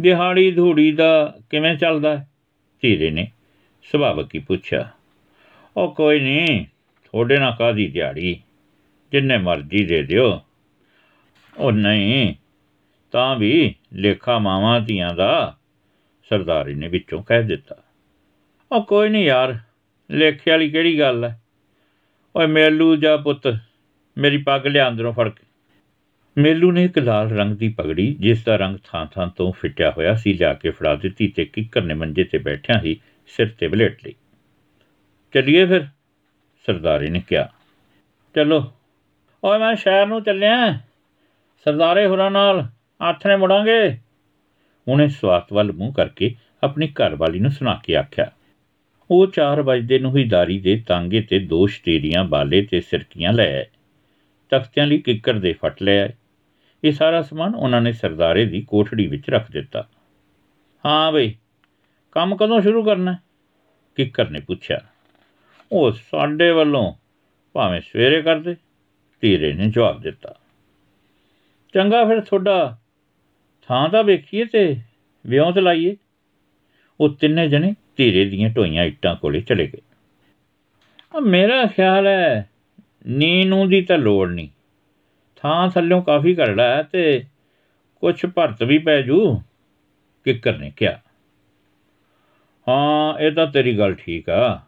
ਦਿਹਾੜੀ 0.00 0.50
ਧੂੜੀ 0.50 0.92
ਦਾ 0.92 1.38
ਕਿਵੇਂ 1.50 1.76
ਚੱਲਦਾ 1.76 2.26
ਧੀਰੇ 2.82 3.10
ਨੇ 3.10 3.30
ਸੁਭਾਵਕ 3.82 4.34
ਹੀ 4.34 4.40
ਪੁੱਛਿਆ। 4.40 4.90
ਉਹ 5.76 5.94
ਕੋਈ 5.94 6.20
ਨਹੀਂ 6.20 6.64
ਥੋੜੇ 7.04 7.38
ਨਾ 7.38 7.50
ਕਾਦੀ 7.50 7.88
ਦਿਹਾੜੀ? 7.88 8.40
ਜਿੰਨੇ 9.12 9.38
ਮਰਜ਼ੀ 9.38 9.84
ਦੇ 9.84 10.02
ਦਿਓ। 10.02 10.40
ਉਹ 11.58 11.72
ਨਹੀਂ, 11.72 12.34
ਤਾਂ 13.12 13.36
ਵੀ 13.36 13.74
ਲੇਖਾ 13.92 14.38
ਮਾਵਾਂ 14.38 14.80
ਧੀਆਂ 14.80 15.14
ਦਾ 15.14 15.56
ਸਰਦਾਰੀ 16.30 16.74
ਨੇ 16.74 16.88
ਵਿੱਚੋਂ 16.88 17.22
ਕਹਿ 17.22 17.42
ਦਿੱਤਾ। 17.42 17.76
ਉਹ 18.72 18.84
ਕੋਈ 18.84 19.08
ਨਹੀਂ 19.08 19.24
ਯਾਰ, 19.24 19.58
ਲੇਖੇ 20.10 20.50
ਵਾਲੀ 20.50 20.70
ਕਿਹੜੀ 20.70 20.98
ਗੱਲ 20.98 21.24
ਹੈ 21.24 21.42
ਓਏ 22.36 22.46
ਮੇਲੂ 22.46 22.96
ਜਾ 22.96 23.16
ਪੁੱਤ, 23.16 23.58
ਮੇਰੀ 24.18 24.36
ਪੱਗ 24.36 24.66
ਲਿਆ 24.66 24.88
ਅੰਦਰੋਂ 24.88 25.12
ਫੜ 25.12 25.28
ਕੇ। 25.28 25.46
ਮੇਲੂ 26.38 26.72
ਨੇ 26.72 26.84
ਇੱਕ 26.84 26.98
ਲਾਲ 26.98 27.30
ਰੰਗ 27.30 27.56
ਦੀ 27.56 27.68
ਪਗੜੀ, 27.68 28.16
ਜਿਸ 28.20 28.44
ਦਾ 28.44 28.56
ਰੰਗ 28.56 28.76
ਥਾਂ-ਥਾਂ 28.84 29.26
ਤੋਂ 29.26 29.52
ਫਿੱਟਿਆ 29.52 29.90
ਹੋਇਆ 29.90 30.14
ਸੀ, 30.14 30.32
ਲਿਆ 30.32 30.54
ਕੇ 30.54 30.70
ਫੜਾ 30.70 30.94
ਦਿੱਤੀ 30.94 31.28
ਤੇ 31.28 31.44
ਕਿੱਕਰ 31.44 31.82
ਨੇ 31.82 31.94
ਮੰਜੇ 31.94 32.24
ਤੇ 32.24 32.38
ਬੈਠਿਆਂ 32.38 32.80
ਹੀ 32.80 33.00
ਸਿਰ 33.26 33.48
ਤੇ 33.58 33.68
ਬਲੇਟ 33.68 33.98
ਲਈ। 34.04 34.14
ਚੱਲੀਏ 35.34 35.66
ਫਿਰ, 35.66 35.84
ਸਰਦਾਰੀ 36.66 37.08
ਨੇ 37.08 37.22
ਕਿਹਾ। 37.28 37.48
ਚਲੋ। 38.34 38.72
ਓਏ 39.44 39.58
ਮੈਂ 39.58 39.74
ਸ਼ਹਿਰ 39.74 40.06
ਨੂੰ 40.06 40.22
ਚੱਲਿਆ। 40.22 40.72
ਸਰਦਾਰੇ 41.64 42.06
ਹੋਰਾਂ 42.06 42.30
ਨਾਲ, 42.30 42.66
ਆਥਣੇ 43.00 43.36
ਮੁੜਾਂਗੇ। 43.36 43.96
ਉਹਨੇ 44.88 45.08
ਸਵਾਤ 45.08 45.52
ਵੱਲ 45.52 45.72
ਮੂੰਹ 45.72 45.92
ਕਰਕੇ 45.94 46.34
ਆਪਣੀ 46.64 46.88
ਘਰਵਾਲੀ 46.88 47.40
ਨੂੰ 47.40 47.50
ਸੁਣਾ 47.50 47.80
ਕੇ 47.84 47.96
ਆਖਿਆ, 47.96 48.30
ਉਹ 49.10 49.26
4 49.26 49.62
ਵਜੇ 49.62 49.98
ਨੂੰ 49.98 50.16
ਹੀ 50.16 50.24
ਦਾਰੀ 50.24 50.58
ਦੇ 50.60 50.82
ਤਾਂਗੇ 50.88 51.20
ਤੇ 51.20 51.38
ਦੋ 51.38 51.66
ਸ਼ਤੀਰੀਆਂ 51.66 52.24
ਬਾਲੇ 52.24 52.62
ਤੇ 52.62 52.80
ਸਿਰਕੀਆਂ 52.80 53.32
ਲੈ 53.32 53.56
ਆਏ। 53.56 53.66
ਤਖਤਿਆਂ 54.50 54.86
ਲਈ 54.86 54.98
ਕਿੱਕਰ 54.98 55.34
ਦੇ 55.34 55.52
ਫਟ 55.52 55.82
ਲੈ 55.82 56.02
ਆਏ। 56.02 56.12
ਇਹ 56.84 56.92
ਸਾਰਾ 56.92 57.22
ਸਮਾਨ 57.22 57.54
ਉਹਨਾਂ 57.54 57.80
ਨੇ 57.80 57.92
ਸਰਦਾਰੇ 57.92 58.44
ਦੀ 58.44 58.60
ਕੋਠੜੀ 58.62 59.06
ਵਿੱਚ 59.06 59.30
ਰੱਖ 59.30 59.50
ਦਿੱਤਾ। 59.50 59.86
ਹਾਂ 60.86 61.12
ਬਈ, 61.12 61.34
ਕੰਮ 62.12 62.36
ਕਦੋਂ 62.36 62.60
ਸ਼ੁਰੂ 62.60 62.82
ਕਰਨਾ? 62.84 63.16
ਕਿੱਕਰ 63.96 64.30
ਨੇ 64.30 64.40
ਪੁੱਛਿਆ। 64.40 64.80
ਉਹ 65.72 65.92
ਸਾਡੇ 65.92 66.50
ਵੱਲੋਂ, 66.50 66.92
ਭਾਵੇਂ 67.54 67.80
ਸਵੇਰੇ 67.80 68.22
ਕਰਦੇ, 68.22 68.56
ਧੀਰੇ 69.22 69.52
ਨੇ 69.52 69.70
ਜਵਾਬ 69.70 70.00
ਦਿੱਤਾ। 70.00 70.34
ਚੰਗਾ 71.74 72.04
ਫਿਰ 72.04 72.20
ਤੁਹਾਡਾ 72.20 72.78
ਥਾਂ 73.68 73.88
ਤਾਂ 73.88 74.04
ਵੇਖੀਏ 74.04 74.44
ਤੇ 74.44 74.76
ਵਿਉਂ 75.26 75.52
ਤੇ 75.52 75.60
ਲਾਈਏ। 75.60 75.96
ਉਹ 77.00 77.08
ਤਿੰਨੇ 77.08 77.48
ਜਣੇ 77.48 77.74
ਧੀਰੇ 77.96 78.24
ਦੀਆਂ 78.24 78.50
ਢੋਈਆਂ 78.50 78.84
ਇੱਟਾਂ 78.84 79.16
ਕੋਲੇ 79.16 79.40
ਚਲੇ 79.40 79.66
ਗਏ। 79.66 79.80
ਆ 81.16 81.20
ਮੇਰਾ 81.20 81.66
ਖਿਆਲ 81.66 82.06
ਹੈ 82.06 82.50
ਨੀ 83.06 83.44
ਨੂੰ 83.44 83.68
ਦੀ 83.68 83.82
ਤਾਂ 83.82 83.98
ਲੋੜ 83.98 84.30
ਨਹੀਂ। 84.30 84.48
ਥਾਂ 85.36 85.68
ਥੱਲਿਓਂ 85.68 86.02
ਕਾਫੀ 86.02 86.34
ਘੜੜਾ 86.38 86.76
ਹੈ 86.76 86.82
ਤੇ 86.82 87.24
ਕੁਝ 88.00 88.26
ਭਰਤ 88.26 88.62
ਵੀ 88.62 88.78
ਪੈ 88.78 89.02
ਜੂ, 89.02 89.42
ਕਿੱਕਰ 90.24 90.58
ਨੇ 90.58 90.72
ਕਿਹਾ। 90.76 91.00
ਹਾਂ, 92.68 93.18
ਇਹ 93.18 93.32
ਤਾਂ 93.32 93.46
ਤੇਰੀ 93.46 93.78
ਗੱਲ 93.78 93.94
ਠੀਕ 93.94 94.30
ਆ, 94.30 94.60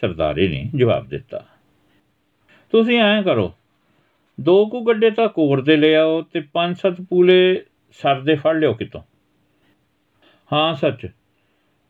ਸਰਦਾਰੇ 0.00 0.48
ਨੇ 0.48 0.70
ਜਵਾਬ 0.74 1.08
ਦਿੱਤਾ। 1.08 1.44
ਤੁਸੀਂ 2.70 3.00
ਐਂ 3.00 3.22
ਕਰੋ, 3.22 3.52
ਦੋ 4.40 4.66
ਕੁ 4.66 4.80
ਗੱਡੇ 4.80 5.10
ਤਾਂ 5.10 5.28
ਕੋਰ 5.28 5.62
ਦੇ 5.62 5.76
ਲੈ 5.76 5.94
ਆਓ 5.94 6.22
ਤੇ 6.22 6.40
ਪੰਜ 6.40 6.76
ਸੱਤ 6.76 7.00
ਪੂਲੇ 7.00 7.64
ਸਰ 8.02 8.20
ਦੇ 8.20 8.34
ਫੜ 8.34 8.56
ਲਿਓ 8.56 8.74
ਕਿਤੋਂ। 8.74 9.02
ਹਾਂ, 10.52 10.74
ਸੱਚ। 10.74 11.06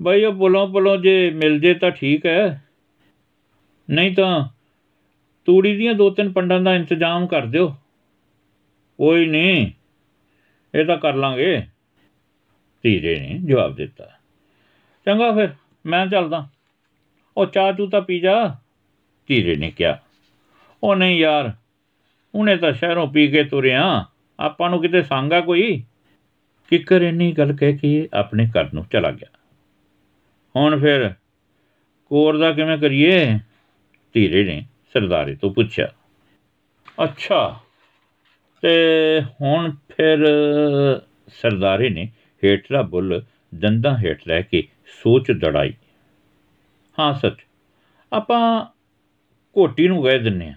ਬਈ, 0.02 0.24
ਉਹ 0.24 0.32
ਬੋਲੋਂ 0.32 0.68
ਬੋਲੋਂ 0.68 0.96
ਜੇ 0.96 1.30
ਮਿਲ 1.30 1.60
ਜੇ 1.60 1.74
ਤਾਂ 1.74 1.90
ਠੀਕ 1.90 2.26
ਹੈ। 2.26 2.64
ਨਹੀਂ 3.90 4.16
ਤਾਂ 4.16 4.48
ਤੂੜੀ 5.44 5.76
ਦੀਆਂ 5.76 5.94
ਦੋ 5.94 6.10
ਤਿੰਨ 6.10 6.32
ਪੰਡਾਂ 6.32 6.60
ਦਾ 6.60 6.74
ਇੰਤਜ਼ਾਮ 6.74 7.26
ਕਰ 7.26 7.46
ਦਿਓ। 7.46 7.68
ਕੋਈ 8.98 9.26
ਨਹੀਂ, 9.26 9.70
ਇਹ 10.74 10.84
ਤਾਂ 10.84 10.96
ਕਰ 10.96 11.14
ਲਾਂਗੇ। 11.14 11.62
ਧੀਰੇ 12.82 13.20
ਨੇ 13.20 13.38
ਜਵਾਬ 13.44 13.74
ਦਿੱਤਾ। 13.74 14.10
ਚੰਗਾ 15.04 15.32
ਫਿਰ, 15.32 15.48
ਮੈਂ 15.86 16.06
ਚੱਲਦਾ। 16.06 16.48
ਉਹ 17.36 17.46
ਚਾਹ 17.46 17.72
ਤੂੰ 17.72 17.90
ਤਾਂ 17.90 18.00
ਪੀ 18.00 18.20
ਜਾ, 18.20 18.56
ਧੀਰੇ 19.26 19.56
ਨੇ 19.56 19.70
ਕਿਹਾ। 19.70 19.98
ਉਹ 20.82 20.96
ਨਹੀਂ 20.96 21.18
ਯਾਰ 21.18 21.52
ਉਹਨੇ 22.34 22.56
ਤਾਂ 22.56 22.72
ਸ਼ਹਿਰੋਂ 22.72 23.08
ਪੀ 23.08 23.28
ਕੇ 23.28 23.44
ਤੁਰਿਆ। 23.44 24.06
ਆਪਾਂ 24.40 24.70
ਨੂੰ 24.70 24.80
ਕਿਤੇ 24.80 25.02
ਸੰਗਾ 25.02 25.40
ਕੋਈ? 25.40 25.82
ਕਿੱਕਰ 26.70 27.02
ਇੰਨੀ 27.02 27.32
ਗੱਲ 27.32 27.52
ਕਹਿ 27.52 27.76
ਕੇ 27.76 28.08
ਆਪਣੇ 28.14 28.46
ਘਰ 28.46 28.72
ਨੂੰ 28.74 28.84
ਚਲਾ 28.92 29.10
ਗਿਆ। 29.10 29.30
ਹੁਣ 30.56 30.80
ਫਿਰ 30.80 31.12
ਕੋਰ 32.10 32.38
ਦਾ 32.38 32.52
ਕਿਵੇਂ 32.52 32.78
ਕਰੀਏ? 32.78 33.38
ਧੀਰੇ 34.14 34.44
ਨੇ 34.44 34.64
ਸਰਦਾਰੇ 34.92 35.34
ਤੋਂ 35.34 35.50
ਪੁੱਛਿਆ। 35.54 35.92
ਅੱਛਾ, 37.04 37.60
ਤੇ 38.62 38.74
ਹੁਣ 39.40 39.70
ਫਿਰ 39.88 40.18
ਸਰਦਾਰੇ 41.28 41.88
ਨੇ 41.90 42.08
ਹੇਠਲਾ 42.44 42.82
ਬੁੱਲ 42.82 43.22
ਦੰਦਾਂ 43.54 43.96
ਹੇਠ 43.98 44.20
ਲੈ 44.28 44.40
ਕੇ 44.42 44.62
ਸੋਚ 45.02 45.30
ਦੜਾਈ। 45.32 45.72
ਹਾਂ, 46.98 47.12
ਸੱਚ, 47.14 47.38
ਆਪਾਂ 48.12 48.64
ਕੋਟੀ 49.52 49.88
ਨੂੰ 49.88 50.02
ਗਏ 50.04 50.18
ਦਿੰਨੇ 50.18 50.48
ਆ, 50.48 50.54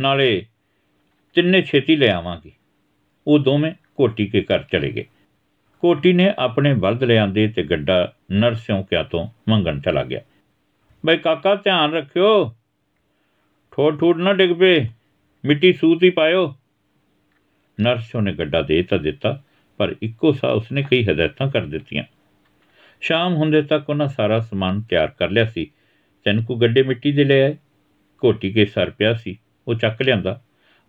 ਨਾਲੇ 0.00 0.46
ਤਿੰਨੇ 1.34 1.62
ਛੇਤੀ 1.62 1.96
ਲੈ 1.96 2.12
ਆਵਾਂਗੇ। 2.12 2.52
ਉਹ 3.26 3.38
ਦੋਵੇਂ 3.38 3.72
ਕੋਟੀ 3.96 4.26
ਕੇ 4.26 4.42
ਘਰ 4.42 4.62
ਚਲੇ 4.62 4.90
ਗਏ। 4.90 5.04
ਕੋਟੀ 5.80 6.12
ਨੇ 6.12 6.34
ਆਪਣੇ 6.38 6.74
ਬਲਦ 6.74 7.04
ਲੈ 7.04 7.18
ਆਂਦੇ 7.18 7.48
ਤੇ 7.48 7.62
ਗੱਡਾ 7.62 8.12
ਨਰਸਿਓਂ 8.32 8.84
ਕਿਆ 8.84 9.02
ਤੋਂ 9.02 9.28
ਮੰਗਣ 9.48 9.80
ਚਲਾ 9.80 10.04
ਗਿਆ। 10.04 10.20
ਬਈ 11.06 11.16
ਕਾਕਾ, 11.16 11.54
ਧਿਆਨ 11.54 11.92
ਰੱਖਿਓ। 11.92 12.54
ਠੋੜ 13.70 14.00
ਠੋੜ 14.00 14.16
ਨਾ 14.16 14.32
ਡਿੱਗ 14.32 14.50
ਪਏ। 14.58 14.86
ਮਿੱਟੀ 15.44 15.72
ਸੂਤ 15.72 16.02
ਹੀ 16.02 16.10
ਪਾਇਓ। 16.10 16.56
ਨਰਸਿਓਂ 17.80 18.22
ਨੇ 18.22 18.32
ਗੱਡਾ 18.32 18.62
ਦੇ 18.62 18.82
ਤਾਂ 18.82 18.98
ਦਿੱਤਾ, 18.98 19.42
ਪਰ 19.78 19.94
ਇੱਕੋ 20.02 20.32
ਸਾਹ 20.32 20.50
ਉਸਨੇ 20.50 20.82
ਕਈ 20.82 21.04
ਹਦਾਇਤਾਂ 21.04 21.50
ਕਰ 21.50 21.66
ਦਿੱਤੀਆਂ। 21.66 22.04
ਸ਼ਾਮ 23.00 23.34
ਹੁੰਦੇ 23.34 23.62
ਤੱਕ 23.62 23.90
ਉਹਨਾਂ 23.90 24.08
ਸਾਰਾ 24.08 24.40
ਸਮਾਨ 24.40 24.82
ਤਿਆਰ 24.82 25.08
ਕਰ 25.08 25.30
ਲਿਆ 25.30 25.44
ਸੀ। 25.44 25.70
ਚੰਨਕੂ 26.24 26.56
ਗੱਡੇ 26.56 26.82
ਮਿੱਟੀ 26.82 27.12
ਦੇ 27.12 27.24
ਲੈ 27.24 27.42
ਆਏ? 27.42 27.56
ਕੋਟੀ 28.18 28.52
ਕੇ 28.52 28.64
ਸਰ 28.64 28.90
ਪਿਆ 28.90 29.14
ਸੀ। 29.14 29.38
ਉਹ 29.68 29.74
ਚੱਕ 29.74 30.02
ਲਿਆਂਦਾ। 30.02 30.42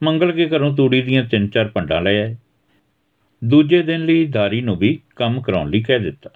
ਮੰਗਲ 0.04 0.32
ਕੇ 0.32 0.50
ਘਰੋਂ 0.50 0.78
ਤੂੜੀ 0.78 1.02
ਦੀਆਂ 1.02 1.24
ਤਿੰਨ 1.24 1.48
ਚਾਰ 1.48 1.68
ਪੰਡਾਂ 1.68 2.02
ਲੈ 2.02 2.24
ਆਏ। 2.24 2.36
ਦੂਜੇ 3.44 3.82
ਦਿਨ 3.82 4.06
ਲਈ 4.06 4.26
ਦਾਰੀ 4.26 4.62
ਨੂੰ 4.62 4.78
ਵੀ 4.78 5.00
ਕੰਮ 5.16 5.42
ਕਰਾਉਣ 5.42 5.70
ਲਈ 5.70 5.82
ਕਹਿ 5.82 6.00
ਦਿੱਤਾ। 6.00 6.30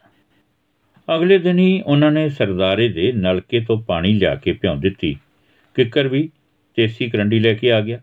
ਅਗਲੇ 1.16 1.38
ਦਿਨ 1.38 1.60
ਹੀ 1.60 1.82
ਉਹਨਾਂ 1.82 2.12
ਨੇ 2.12 2.30
ਸਰਦਾਰੇ 2.30 2.88
ਦੇ 2.90 3.12
ਨਲਕੇ 3.12 3.60
ਤੋਂ 3.60 3.84
ਪਾਣੀ 3.84 4.14
ਲਿਆ 4.14 4.36
ਕੇ 4.36 4.54
ਪਿਉਂ 4.54 4.76
ਦਿੱਤੀ। 4.76 5.16
ਕਿੱਕਰ 5.76 6.08
ਵੀ 6.08 6.30
ਤੇਸੀ 6.76 7.10
ਕਰੰਡੀ 7.10 7.40
ਲੈ 7.40 7.54
ਕੇ 7.54 7.72
ਆ 7.72 7.82
ਗਿਆ। 7.82 8.00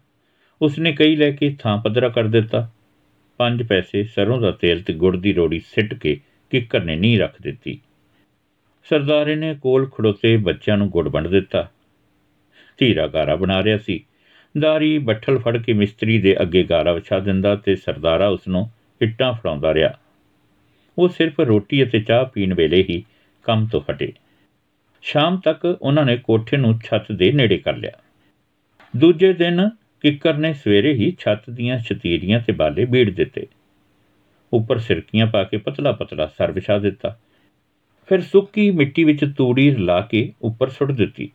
ਉਸਨੇ 0.61 0.93
ਕਈ 0.93 1.17
ਲੈ 1.17 1.31
ਕੇ 1.31 1.57
ਥਾਂ 1.59 1.79
ਪੱਧਰਾ 1.79 2.09
ਕਰ 2.09 2.25
ਦਿੱਤਾ। 2.25 2.71
ਪੰਜ 3.39 3.63
ਪੈਸੇ 3.63 4.05
ਸਰੋਂ 4.05 4.41
ਦਾ 4.41 4.51
ਤੇਲ 4.51 4.83
ਤੇ 4.83 4.93
ਗੁੜ 4.93 5.17
ਦੀ 5.17 5.33
ਰੋੜੀ 5.33 5.59
ਸਿੱਟ 5.59 5.95
ਕੇ 5.95 6.21
ਕਿੱਕਰ 6.51 6.85
ਨੇ 6.85 6.97
ਨੀ 6.97 7.19
ਰੱਖ 7.19 7.43
ਦਿੱਤੀ। 7.43 7.81
ਸਰਦਾਰੇ 8.85 9.37
ਨੇ 9.37 9.55
ਕੋਲ 9.55 9.87
ਖੜੋਤੇ 9.87 10.37
ਬੱਚਿਆਂ 10.37 10.77
ਨੂੰ 10.77 10.89
ਗੁੜ 10.91 11.09
ਵੰਡ 11.09 11.29
ਦਿੱਤਾ। 11.29 11.69
ਧੀਰਾ 12.79 13.07
ਗਾਰਾ 13.07 13.37
ਬਣਾ 13.37 13.63
ਰਿਹਾ 13.63 13.79
ਸੀ। 13.79 14.05
ਦਾਰੀ 14.59 14.99
ਬੱਠਲ 14.99 15.39
ਫੜ 15.39 15.57
ਕੇ 15.57 15.73
ਮਿਸਤਰੀ 15.73 16.19
ਦੇ 16.19 16.37
ਅੱਗੇ 16.43 16.63
ਗਾਰਾ 16.63 16.93
ਵਿਛਾ 16.93 17.19
ਦਿੰਦਾ 17.19 17.57
ਤੇ 17.57 17.77
ਸਰਦਾਰਾ 17.77 18.29
ਉਸ 18.29 18.49
ਨੂੰ 18.49 18.71
ਇੱਟਾਂ 19.03 19.33
ਫੜਾਉਂਦਾ 19.33 19.75
ਰਿਹਾ। 19.75 19.91
ਉਹ 20.99 21.09
ਸਿਰਫ 21.09 21.41
ਰੋਟੀ 21.41 21.85
ਅਤੇ 21.85 22.01
ਚਾਹ 22.01 22.25
ਪੀਣ 22.25 22.55
ਵੇਲੇ 22.55 22.87
ਹੀ 22.91 23.05
ਕੰਮ 23.43 23.67
ਤੋਂ 23.67 23.81
ਹਟੇ। 23.91 24.13
ਸ਼ਾਮ 25.03 25.41
ਤੱਕ 25.45 25.79
ਉਹਨਾਂ 25.83 26.05
ਨੇ 26.05 26.17
ਕੋਠੇ 26.17 26.57
ਨੂੰ 26.57 26.81
ਛੱਤ 26.85 27.13
ਦੇ 27.13 27.33
ਨੇੜੇ 27.33 27.59
ਕਰ 27.59 27.77
ਲਿਆ। 27.77 27.91
ਦੂਜੇ 28.97 29.33
ਦਿਨ 29.33 29.69
ਕਿੱਕਰ 30.01 30.35
ਨੇ 30.35 30.53
ਸਵੇਰੇ 30.53 30.95
ਹੀ 30.95 31.17
ਛੱਤ 31.19 31.51
ਦੀਆਂ 31.51 31.79
ਛਤੀਰੀਆਂ 31.79 32.41
ਤੇ 32.41 32.53
ਬਾਲੇ 32.53 32.85
ਬੀੜ 32.85 33.11
ਦਿੱਤੇ। 33.11 33.47
ਉੱਪਰ 34.53 34.79
ਸਿਰਕੀਆਂ 34.79 35.27
ਪਾ 35.27 35.45
ਕੇ 35.45 35.57
ਪਤਲਾ 35.57 35.93
ਪਤਲਾ 35.93 36.27
ਸਰ 36.27 36.53
ਵਿਛਾ 36.53 36.79
ਦਿੱਤਾ। 36.79 37.19
ਫਿਰ 38.09 38.21
ਸੁੱਕੀ 38.21 38.71
ਮਿੱਟੀ 38.71 39.05
ਵਿੱਚ 39.05 39.25
ਤੂੜੀ 39.37 39.71
ਲਾ 39.71 40.01
ਕੇ 40.01 40.33
ਉੱਪਰ 40.43 40.69
ਸੁੱਟ 40.69 40.93
ਦਿੱਤੀ। 40.93 41.31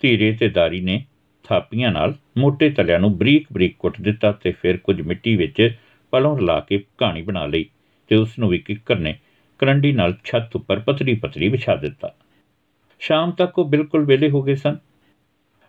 ਧੀਰੇ 0.00 0.32
ਤੇ 0.32 0.48
ਦਾਰੀ 0.48 0.80
ਨੇ 0.80 1.04
ਥਾਪੀਆਂ 1.44 1.92
ਨਾਲ 1.92 2.14
ਮੋٹے 2.38 2.74
ਤਲਿਆਂ 2.76 3.00
ਨੂੰ 3.00 3.18
ਬਰੀਕ 3.18 3.46
ਬਰੀਕ 3.52 3.76
ਕੁੱਟ 3.78 4.00
ਦਿੱਤਾ 4.00 4.32
ਤੇ 4.32 4.52
ਫਿਰ 4.52 4.76
ਕੁਝ 4.76 5.00
ਮਿੱਟੀ 5.00 5.36
ਵਿੱਚ 5.36 5.76
ਪਲੋਂ 6.16 6.38
ਲਾ 6.38 6.60
ਕੇ 6.60 6.84
ਕਹਾਣੀ 6.98 7.22
ਬਣਾ 7.22 7.46
ਲਈ 7.46 7.66
ਤੇ 8.08 8.16
ਉਸ 8.16 8.38
ਨੂੰ 8.38 8.48
ਵੀ 8.48 8.58
ਕਿੱਕਰ 8.58 8.98
ਨੇ 8.98 9.18
ਕਰੰਡੀ 9.58 9.92
ਨਾਲ 9.92 10.14
ਛੱਤ 10.24 10.56
ਉੱਪਰ 10.56 10.78
ਪਤਲੀ 10.78 11.14
ਪਤਲੀ 11.14 11.48
ਵਿਛਾ 11.48 11.76
ਦਿੱਤਾ। 11.76 12.14
ਸ਼ਾਮ 13.00 13.30
ਤੱਕ 13.30 13.58
ਉਹ 13.58 13.64
ਬਿਲਕੁਲ 13.64 14.04
ਵੇਲੇ 14.04 14.30
ਹੋ 14.30 14.42
ਗਏ 14.42 14.54
ਸਨ। 14.54 14.76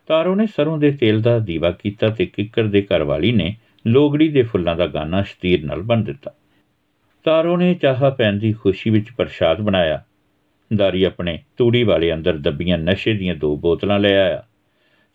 ਤਾਰੋ 0.07 0.35
ਨੇ 0.35 0.47
ਸਰੋਂ 0.47 0.77
ਦੇ 0.77 0.91
ਤੇਲ 0.91 1.21
ਦਾ 1.21 1.39
ਦੀਵਾ 1.39 1.71
ਕੀਤਾ 1.71 2.09
ਤੇ 2.09 2.25
ਕਿੱਕਰ 2.25 2.63
ਦੇ 2.63 2.81
ਘਰ 2.81 3.03
ਵਾਲੀ 3.03 3.31
ਨੇ 3.31 3.55
ਲੋਗੜੀ 3.87 4.29
ਦੇ 4.29 4.41
ਫੁੱਲਾਂ 4.41 4.75
ਦਾ 4.75 4.87
ਗਾਨਾ 4.87 5.23
ਸ਼ਤੀਰ 5.23 5.65
ਨਾਲ 5.65 5.81
ਬੰਨ 5.81 6.03
ਦਿੱਤਾ। 6.03 6.33
ਤਾਰੋ 7.23 7.57
ਨੇ 7.57 7.73
ਚਾਹ 7.73 8.11
ਪੈਣ 8.11 8.33
ਦੀ 8.33 8.53
ਖੁਸ਼ੀ 8.53 8.89
ਵਿੱਚ 8.89 9.11
ਪ੍ਰਸ਼ਾਦ 9.17 9.61
ਬਣਾਇਆ। 9.61 10.03
ਦਾਰੀ 10.75 11.03
ਆਪਣੇ 11.03 11.39
ਤੂੜੀ 11.57 11.83
ਵਾਲੇ 11.83 12.13
ਅੰਦਰ 12.13 12.37
ਦੱਬੀਆਂ 12.37 12.77
ਨਸ਼ੇ 12.77 13.13
ਦੀਆਂ 13.13 13.35
ਦੋ 13.35 13.55
ਬੋਤਲਾਂ 13.55 13.99
ਲੈ 13.99 14.17
ਆਇਆ। 14.17 14.43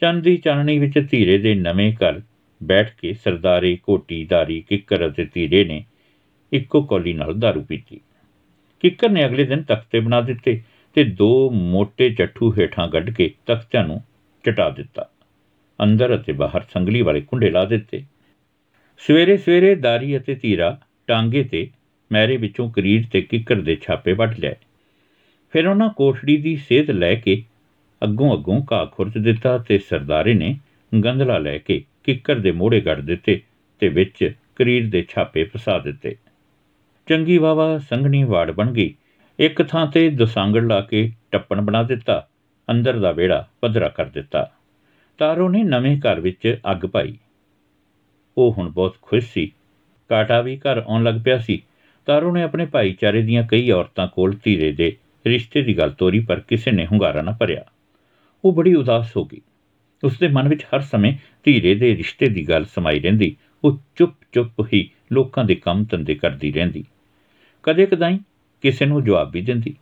ਚੰਦ 0.01 0.25
ਦੀ 0.25 0.37
ਚਾਨਣੀ 0.37 0.79
ਵਿੱਚ 0.79 1.07
ਧੀਰੇ 1.11 1.39
ਦੇ 1.39 1.55
ਨਵੇਂ 1.55 1.93
ਘਰ 1.93 2.21
ਬੈਠ 2.62 2.90
ਕੇ 3.00 3.12
ਸਰਦਾਰੇ 3.12 3.78
ਕੋਟੀ 3.83 4.25
ਧਾਰੀ 4.25 4.61
ਕਿੱਕਰ 4.61 5.09
ਅਤੇ 5.09 5.25
ਧੀਰੇ 5.25 5.64
ਨੇ 5.64 5.85
ਇੱਕੋ 6.52 6.83
ਕੌਲੀ 6.83 7.12
ਨਾਲ 7.12 7.31
दारू 7.31 7.64
ਪੀਤੀ। 7.64 8.00
ਕਿੱਕਰ 8.81 9.09
ਨੇ 9.09 9.26
ਅਗਲੇ 9.26 9.45
ਦਿਨ 9.45 9.62
ਤਖਤੇ 9.62 10.00
ਬਣਾ 10.00 10.21
ਦਿੱਤੇ 10.21 10.61
ਤੇ 10.97 11.04
ਦੋ 11.04 11.50
ਮੋٹے 11.50 12.14
ਚੱਠੂ 12.14 12.52
ਹੇਠਾਂ 12.52 12.88
ਗੱਡ 12.88 13.11
ਕੇ 13.11 13.35
ਤਖਤਿਆਂ 13.47 13.85
ਨੂੰ 13.85 14.00
ਚਟਾ 14.45 14.71
ਦਿੱਤਾ। 14.71 15.09
ਅੰਦਰ 15.83 16.16
ਅਤੇ 16.16 16.33
ਬਾਹਰ 16.33 16.62
ਸੰਗਲੀ 16.73 17.02
ਵਾਲੇ 17.02 17.21
ਕੁੰਡੇ 17.21 17.50
ਲਾ 17.50 17.64
ਦਿੱਤੇ। 17.64 18.02
ਸਵੇਰੇ 18.97 19.37
ਸਵੇਰੇ 19.37 19.75
ਦਾਰੀ 19.75 20.16
ਅਤੇ 20.16 20.35
ਧੀਰਾ 20.35 20.81
ਟਾਂਗੇ 21.07 21.42
ਤੇ 21.42 21.71
ਮੈਰੇ 22.12 22.37
ਵਿੱਚੋਂ 22.37 22.71
ਕਰੀੜ 22.71 23.07
ਤੇ 23.12 23.21
ਕਿੱਕਰ 23.23 23.61
ਦੇ 23.61 23.76
ਛਾਪੇ 23.83 24.12
ਵੱਟ 24.12 24.40
ਲਏ। 24.40 24.54
ਫਿਰ 25.50 25.66
ਉਹਨਾਂ 25.66 25.88
ਕੋਠੜੀ 25.88 26.37
ਦੀ 26.37 26.57
ਸੇਧ 26.57 26.90
ਲੈ 26.90 27.14
ਕੇ 27.14 27.42
ਅੱਗੋਂ 28.04 28.35
ਅੱਗੋਂ 28.35 28.61
ਘਾਹ 28.73 28.87
ਖੁਰਚ 28.87 29.19
ਦਿੱਤਾ 29.19 29.59
ਤੇ 29.59 29.78
ਸਰਦਾਰੇ 29.78 30.35
ਨੇ 30.35 30.57
ਗੰਦਲਾ 31.04 31.38
ਲੈ 31.38 31.59
ਕੇ 31.59 31.85
ਕਿੱਕਰ 32.04 32.38
ਦੇ 32.38 32.52
ਮੋੜੇ 32.52 32.80
ਗੱਡ 32.80 33.00
ਦਿੱਤੇ 33.00 33.42
ਤੇ 33.80 33.88
ਵਿੱਚ 33.88 34.32
ਕਰੀਰ 34.56 34.90
ਦੇ 34.90 35.06
ਛਾਪੇ 35.09 35.44
ਫਸਾ 35.44 35.78
ਦਿੱਤੇ। 35.78 36.16
ਚੰਗੀ 37.09 37.38
ਵਾਵਾ 37.38 37.78
ਸੰਘਣੀ 37.78 38.25
ਵਾੜ 38.25 38.50
ਬਣ 38.50 38.73
ਗਈ। 38.73 38.94
ਇੱਕ 39.38 39.62
ਥਾਂ 39.62 39.87
ਤੇ 39.87 40.11
ਦੁਸਾਂਗੜ 40.11 40.64
ਲਾ 40.64 40.80
ਕੇ 40.80 41.12
ਟੱਪਣ 41.30 41.61
ਬਣਾ 41.61 41.82
ਦਿੱਤਾ। 41.82 42.28
ਅੰਦਰ 42.71 42.99
ਦਾ 42.99 43.12
ਵਿਹੜਾ 43.12 43.49
ਪੱਧਰਾ 43.61 43.88
ਕਰ 43.88 44.06
ਦਿੱਤਾ। 44.06 44.52
ਤਾਰੋ 45.18 45.49
ਨੇ 45.49 45.62
ਨਵੇਂ 45.62 45.99
ਘਰ 45.99 46.21
ਵਿੱਚ 46.21 46.59
ਅੱਗ 46.71 46.78
ਪਾਈ। 46.78 47.18
ਉਹ 48.38 48.52
ਹੁਣ 48.52 48.71
ਬਹੁਤ 48.71 48.97
ਖੁਸ਼ 49.02 49.32
ਸੀ। 49.32 49.52
ਕਾਟਾ 50.09 50.40
ਵੀ 50.40 50.56
ਘਰ 50.56 50.78
ਆਉਣ 50.78 51.02
ਲੱਗ 51.02 51.14
ਪਿਆ 51.25 51.38
ਸੀ। 51.38 51.62
ਤਾਰੋ 52.06 52.32
ਨੇ 52.32 52.42
ਆਪਣੇ 52.42 52.66
ਭਾਈਚਾਰੇ 52.66 53.23
ਦੀਆਂ 53.23 53.42
ਕਈ 53.42 53.71
ਔਰਤਾਂ 53.71 54.09
ਕੋਲ 54.09 54.37
ਧੀਰੇ 54.44 54.73
ਦੇ 54.73 54.97
ਰਿਸ਼ਤੇ 55.26 55.62
ਦੀ 55.62 55.78
ਗੱਲ 55.78 55.90
ਤੋਰੀ 55.90 56.21
ਪਰ 56.21 56.40
ਕਿਸੇ 56.40 56.71
ਨੇ 56.71 56.87
ਹੁੰਗਾਰਾ 56.87 57.23
ਨਾ 57.23 57.37
ਭਰਿਆ। 57.40 57.64
ਉਹ 58.44 58.52
ਬੜੀ 58.52 58.75
ਉਦਾਸ 58.75 59.16
ਹੋ 59.16 59.25
ਗਈ। 59.25 59.40
ਉਸ 60.04 60.18
ਦੇ 60.18 60.28
ਮਨ 60.28 60.49
ਵਿੱਚ 60.49 60.64
ਹਰ 60.64 60.80
ਸਮੇਂ 60.80 61.14
ਧੀਰੇ 61.44 61.75
ਦੇ 61.75 61.97
ਰਿਸ਼ਤੇ 61.97 62.26
ਦੀ 62.26 62.49
ਗੱਲ 62.49 62.64
ਸਮਾਈ 62.64 63.00
ਰਹਿੰਦੀ, 63.00 63.37
ਉਹ 63.64 63.80
ਚੁੱਪ-ਚੁੱਪ 63.97 64.66
ਹੀ 64.73 64.90
ਲੋਕਾਂ 65.12 65.44
ਦੇ 65.44 65.54
ਕੰਮ 65.54 65.85
ਧੰਦੇ 65.90 66.14
ਕਰਦੀ 66.14 66.52
ਰਹਿੰਦੀ। 66.52 66.85
ਕਦੇ 67.62 67.87
ਕਦਾਈ 67.87 68.18
ਕਿਸੇ 68.62 68.87
ਨੂੰ 68.87 69.04
ਜਵਾਬ 69.04 69.30
ਵੀ 69.30 69.40
ਦਿੰਦੀ। 69.40 69.76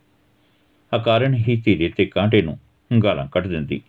ਅਕਾਰਨ 0.95 1.33
ਹੀ 1.33 1.61
ਧੀਰੇ 1.65 1.89
ਤੇ 1.89 2.05
ਕਾਂਟੇ 2.05 2.41
ਨੂੰ 2.41 2.59
ਗਾਲਾਂ 3.03 3.27
ਕੱਢ 3.31 3.47
ਦਿੰਦੀ। 3.47 3.81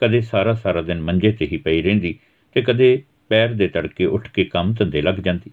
ਕਦੇ 0.00 0.20
ਸਾਰਾ 0.20 0.54
ਸਾਰਾ 0.54 0.82
ਦਿਨ 0.82 1.00
ਮੰਜੇ 1.00 1.32
ਤੇ 1.32 1.48
ਹੀ 1.52 1.56
ਪਈ 1.56 1.82
ਰਹਿੰਦੀ 1.82 2.18
ਤੇ 2.54 2.62
ਕਦੇ 2.62 3.02
ਪੈਰ 3.28 3.54
ਦੇ 3.54 3.68
ਤੜਕੇ 3.68 4.04
ਉੱਠ 4.04 4.30
ਕੇ 4.30 4.44
ਕੰਮ 4.44 4.74
ਧੰਦੇ 4.74 5.02
ਲੱਗ 5.02 5.14
ਜਾਂਦੀ। 5.14 5.50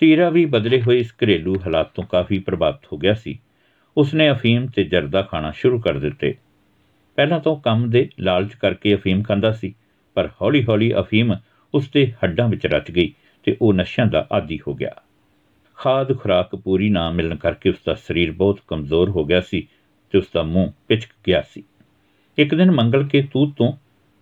ਧੀਰਾ 0.00 0.30
ਵੀ 0.30 0.44
ਬਦਲੇ 0.44 0.82
ਹੋਏ 0.82 0.98
ਇਸ 0.98 1.14
ਘਰੇਲੂ 1.24 1.56
ਹਾਲਾਤ 1.56 1.94
ਤੋਂ 1.94 2.04
ਕਾਫੀ 2.04 2.38
ਪ੍ਰਭਾਵਿਤ 2.38 2.88
ਹੋ 2.92 2.98
ਗਿਆ 2.98 3.14
ਸੀ। 3.14 3.38
ਉਸਨੇ 3.96 4.30
ਅਫੀਮ 4.30 4.66
ਤੇ 4.66 4.84
ਜਰਦਾ 4.84 5.22
ਖਾਣਾ 5.22 5.50
ਸ਼ੁਰੂ 5.50 5.80
ਕਰ 5.80 5.98
ਦਿੱਤੇ। 5.98 6.34
ਪਹਿਲਾਂ 7.16 7.40
ਤਾਂ 7.40 7.56
ਕੰਮ 7.56 7.90
ਦੇ 7.90 8.08
ਲਾਲਚ 8.20 8.54
ਕਰਕੇ 8.54 8.94
ਅਫੀਮ 8.94 9.22
ਖਾਂਦਾ 9.22 9.52
ਸੀ, 9.52 9.74
ਪਰ 10.14 10.30
ਹੌਲੀ-ਹੌਲੀ 10.42 10.92
ਅਫੀਮ 10.94 11.34
ਉਸ 11.74 11.90
ਦੇ 11.90 12.12
ਹੱਡਾਂ 12.24 12.48
ਵਿੱਚ 12.48 12.66
ਰਚ 12.66 12.90
ਗਈ 12.90 13.12
ਤੇ 13.42 13.56
ਉਹ 13.62 13.74
ਨਸ਼ਿਆਂ 13.74 14.06
ਦਾ 14.06 14.26
ਆਦੀ 14.32 14.58
ਹੋ 14.68 14.74
ਗਿਆ। 14.74 14.90
ਖਾਦ 15.76 16.18
ਖੁਰਾਕ 16.18 16.56
ਪੂਰੀ 16.56 16.90
ਨਾ 16.90 17.10
ਮਿਲਣ 17.10 17.36
ਕਰਕੇ 17.36 17.68
ਉਸ 17.68 17.76
ਦਾ 17.86 17.94
ਸਰੀਰ 17.94 18.32
ਬਹੁਤ 18.32 18.60
ਕਮਜ਼ੋਰ 18.68 19.10
ਹੋ 19.10 19.24
ਗਿਆ 19.24 19.40
ਸੀ 19.40 19.68
ਤੇ 20.10 20.18
ਉਸ 20.18 20.24
ਦਾ 20.34 20.42
ਮੂੰਹ 20.42 20.72
ਪਿਚਕ 20.88 21.08
ਗਿਆ 21.26 21.42
ਸੀ। 21.42 21.62
ਇੱਕ 22.38 22.54
ਦਿਨ 22.54 22.70
ਮੰਗਲ 22.70 23.06
ਕੇ 23.06 23.22
ਤੂਤ 23.22 23.56
ਤੋਂ 23.56 23.72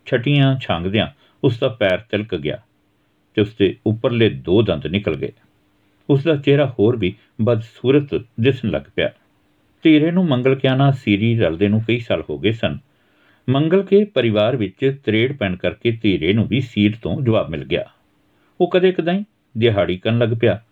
ਛਟੀਆਂ 0.06 0.58
ਛਾਂਗਦਿਆਂ 0.58 1.06
ਉਸ 1.44 1.58
ਦਾ 1.58 1.68
ਪੈਰ 1.68 1.98
ਤਿਲਕ 1.98 2.36
ਗਿਆ 2.36 2.58
ਤੇ 3.34 3.42
ਉਸ 3.42 3.54
ਦੇ 3.58 3.76
ਉੱਪਰਲੇ 3.86 4.30
ਦੋ 4.30 4.62
ਦੰਦ 4.62 4.86
ਨਿਕਲ 4.86 5.16
ਗਏ। 5.16 5.32
ਉਸ 6.10 6.24
ਦਾ 6.24 6.36
ਚਿਹਰਾ 6.36 6.74
ਹੋਰ 6.78 6.96
ਵੀ 6.96 7.14
ਬਦਸੂਰਤ 7.40 8.22
ਦਿਸਣ 8.40 8.68
ਲੱਗ 8.68 8.82
ਪਿਆ। 8.96 9.10
ਧੀਰੇ 9.82 10.10
ਨੂੰ 10.10 10.26
ਮੰਗਲ 10.26 10.54
ਕਿਆਨਾ 10.54 10.90
ਸੀਰੀ 10.90 11.38
ਰਲਦੇ 11.38 11.68
ਨੂੰ 11.68 11.82
ਕਈ 11.88 11.98
ਸਾਲ 11.98 12.22
ਹੋ 12.30 12.38
ਗਏ 12.38 12.52
ਸਨ। 12.52 12.78
ਮੰਗਲ 13.48 13.82
ਕੇ 13.82 14.04
ਪਰਿਵਾਰ 14.04 14.56
ਵਿੱਚ 14.56 14.96
ਤਰੇੜ 15.04 15.32
ਪੈਣ 15.32 15.56
ਕਰਕੇ 15.56 15.98
ਧੀਰੇ 16.02 16.32
ਨੂੰ 16.32 16.48
ਵੀ 16.48 16.60
ਸੀਰ 16.60 16.92
ਤੋਂ 17.02 17.20
ਜਵਾਬ 17.22 17.48
ਮਿਲ 17.48 17.64
ਗਿਆ। 17.64 17.84
ਉਹ 18.60 18.70
ਕਦੇ 18.70 18.92
ਕਦਾਈ 18.92 19.24
ਦਿਹਾੜੀ 19.58 19.96
ਕਰਨ 19.96 20.18
ਲੱਗ 20.18 20.28
ਪਿਆ। 20.40 20.62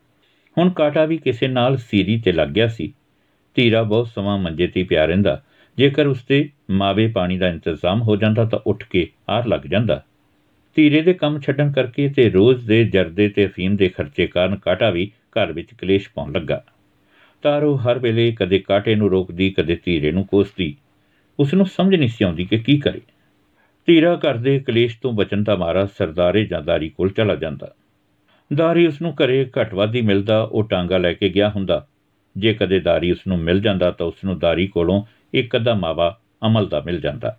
ਹੁਣ 0.59 0.71
ਕਾਟਾ 0.71 1.05
ਵੀ 1.05 1.17
ਕਿਸੇ 1.17 1.49
ਨਾਲ 1.49 1.77
ਸੀਰੀ 1.77 2.21
ਤੇ 2.21 2.33
ਲੱਗ 2.33 2.49
ਗਿਆ 2.49 2.69
ਸੀ। 2.69 2.93
ਧੀਰਾ 3.55 3.83
ਬਹੁਤ 3.83 4.09
ਸਮਾਂ 4.09 4.39
ਮੰਜੇ 4.39 4.67
ਤੇ 4.67 4.83
ਪਿਆ 4.83 5.05
ਰਹਿੰਦਾ। 5.05 5.43
ਜੇਕਰ 5.79 6.07
ਉਸਤੇ 6.07 6.49
ਮਾਵੇ 6.71 7.09
ਪਾਣੀ 7.09 7.39
ਦਾ 7.39 7.49
ਇੰਤਜ਼ਾਮ 7.49 8.03
ਹੋ 8.03 8.17
ਜਾਂਦਾ 8.17 8.45
ਤਾਂ 8.45 8.59
ਉੱਠ 8.67 8.85
ਕੇ 8.85 9.09
ਆਰ 9.29 9.47
ਲੱਗ 9.47 9.61
ਜਾਂਦਾ। 9.61 10.05
ਧੀਰੇ 10.75 11.03
ਦੇ 11.03 11.13
ਕੰਮ 11.13 11.41
ਛੱਡਣ 11.41 11.73
ਕਰਕੇ 11.73 12.09
ਤੇ 12.09 12.31
ਰੋਜ਼ 12.31 12.67
ਦੇ 12.67 12.85
ਜਰਦੇ 12.85 13.29
ਤੇ 13.29 13.47
ਅਫੀਮ 13.47 13.77
ਦੇ 13.77 13.89
ਖਰਚੇ 13.89 14.27
ਕਾਰਨ 14.27 14.57
ਕਾਟਾ 14.57 14.91
ਵੀ 14.91 15.11
ਘਰ 15.31 15.53
ਵਿੱਚ 15.53 15.75
ਕਲੇਸ਼ 15.75 16.09
ਪਾਉਣ 16.15 16.33
ਲੱਗਾ। 16.33 16.65
ਤਾਰੋ 17.43 17.77
ਹਰ 17.77 17.99
ਵੇਲੇ 17.99 18.33
ਕਦੇ 18.33 18.59
ਕਾਟੇ 18.59 18.95
ਨੂੰ 18.95 19.11
ਰੋਕਦੀ, 19.11 19.51
ਕਦੇ 19.51 19.79
ਧੀਰੇ 19.85 20.13
ਨੂੰ 20.13 20.27
ਕੋਸਦੀ। 20.27 20.77
ਉਸ 21.41 21.55
ਨੂੰ 21.55 21.67
ਸਮਝ 21.67 21.95
ਨਹੀਂ 21.95 22.09
ਸੀ 22.09 22.25
ਆਉਂਦੀ 22.25 22.45
ਕਿ 22.45 22.59
ਕੀ 22.59 22.79
ਕਰੇ। 22.79 23.01
ਧੀਰਾ 23.87 24.17
ਘਰ 24.17 24.37
ਦੇ 24.37 24.61
ਕਲੇਸ਼ 24.61 24.99
ਤੋਂ 25.03 25.13
ਬਚਣ 25.13 25.43
ਦਾ 25.43 25.57
ਮਾਰਾ 25.57 25.87
ਸਰਦਾਰੇ 25.87 26.45
ਜਾਂ 26.45 26.63
ਦਾਰੀ 26.63 26.89
ਕੋਲ 26.89 27.11
ਚਲਾ 27.11 27.35
ਜਾਂਦਾ। 27.35 27.75
ਦਾਰੀ 28.55 28.87
ਉਸ 28.87 29.03
ਨੂੰ 29.03 29.15
ਘਰੇ 29.15 29.51
ਘਟਵਾਦੀ 29.63 30.03
ਮਿਲਦਾ, 30.03 30.43
ਉਹ 30.43 30.65
ਟਾਂਗਾ 30.65 30.99
ਲੈ 30.99 31.13
ਕੇ 31.13 31.29
ਗਿਆ 31.29 31.51
ਹੁੰਦਾ। 31.51 31.87
ਜੇ 32.37 32.55
ਕਦੇ 32.55 32.81
ਦਾਰੀ 32.81 33.11
ਉਸ 33.11 33.27
ਨੂੰ 33.29 33.39
ਮਿਲ 33.39 33.61
ਜਾਂਦਾ 33.61 33.91
ਤਾਂ 33.91 34.07
ਉਸ 34.07 34.25
ਨੂੰ 34.25 34.39
ਦਾਰੀ 34.39 34.67
ਕੋਲੋਂ 34.67 35.03
ਇੱਕ 35.35 35.57
ਅੱਧਾ 35.57 35.75
ਮਾਵਾ 35.75 36.19
ਅਮਲ 36.47 36.67
ਦਾ 36.67 36.83
ਮਿਲ 36.87 37.01
ਜਾਂਦਾ। 37.01 37.39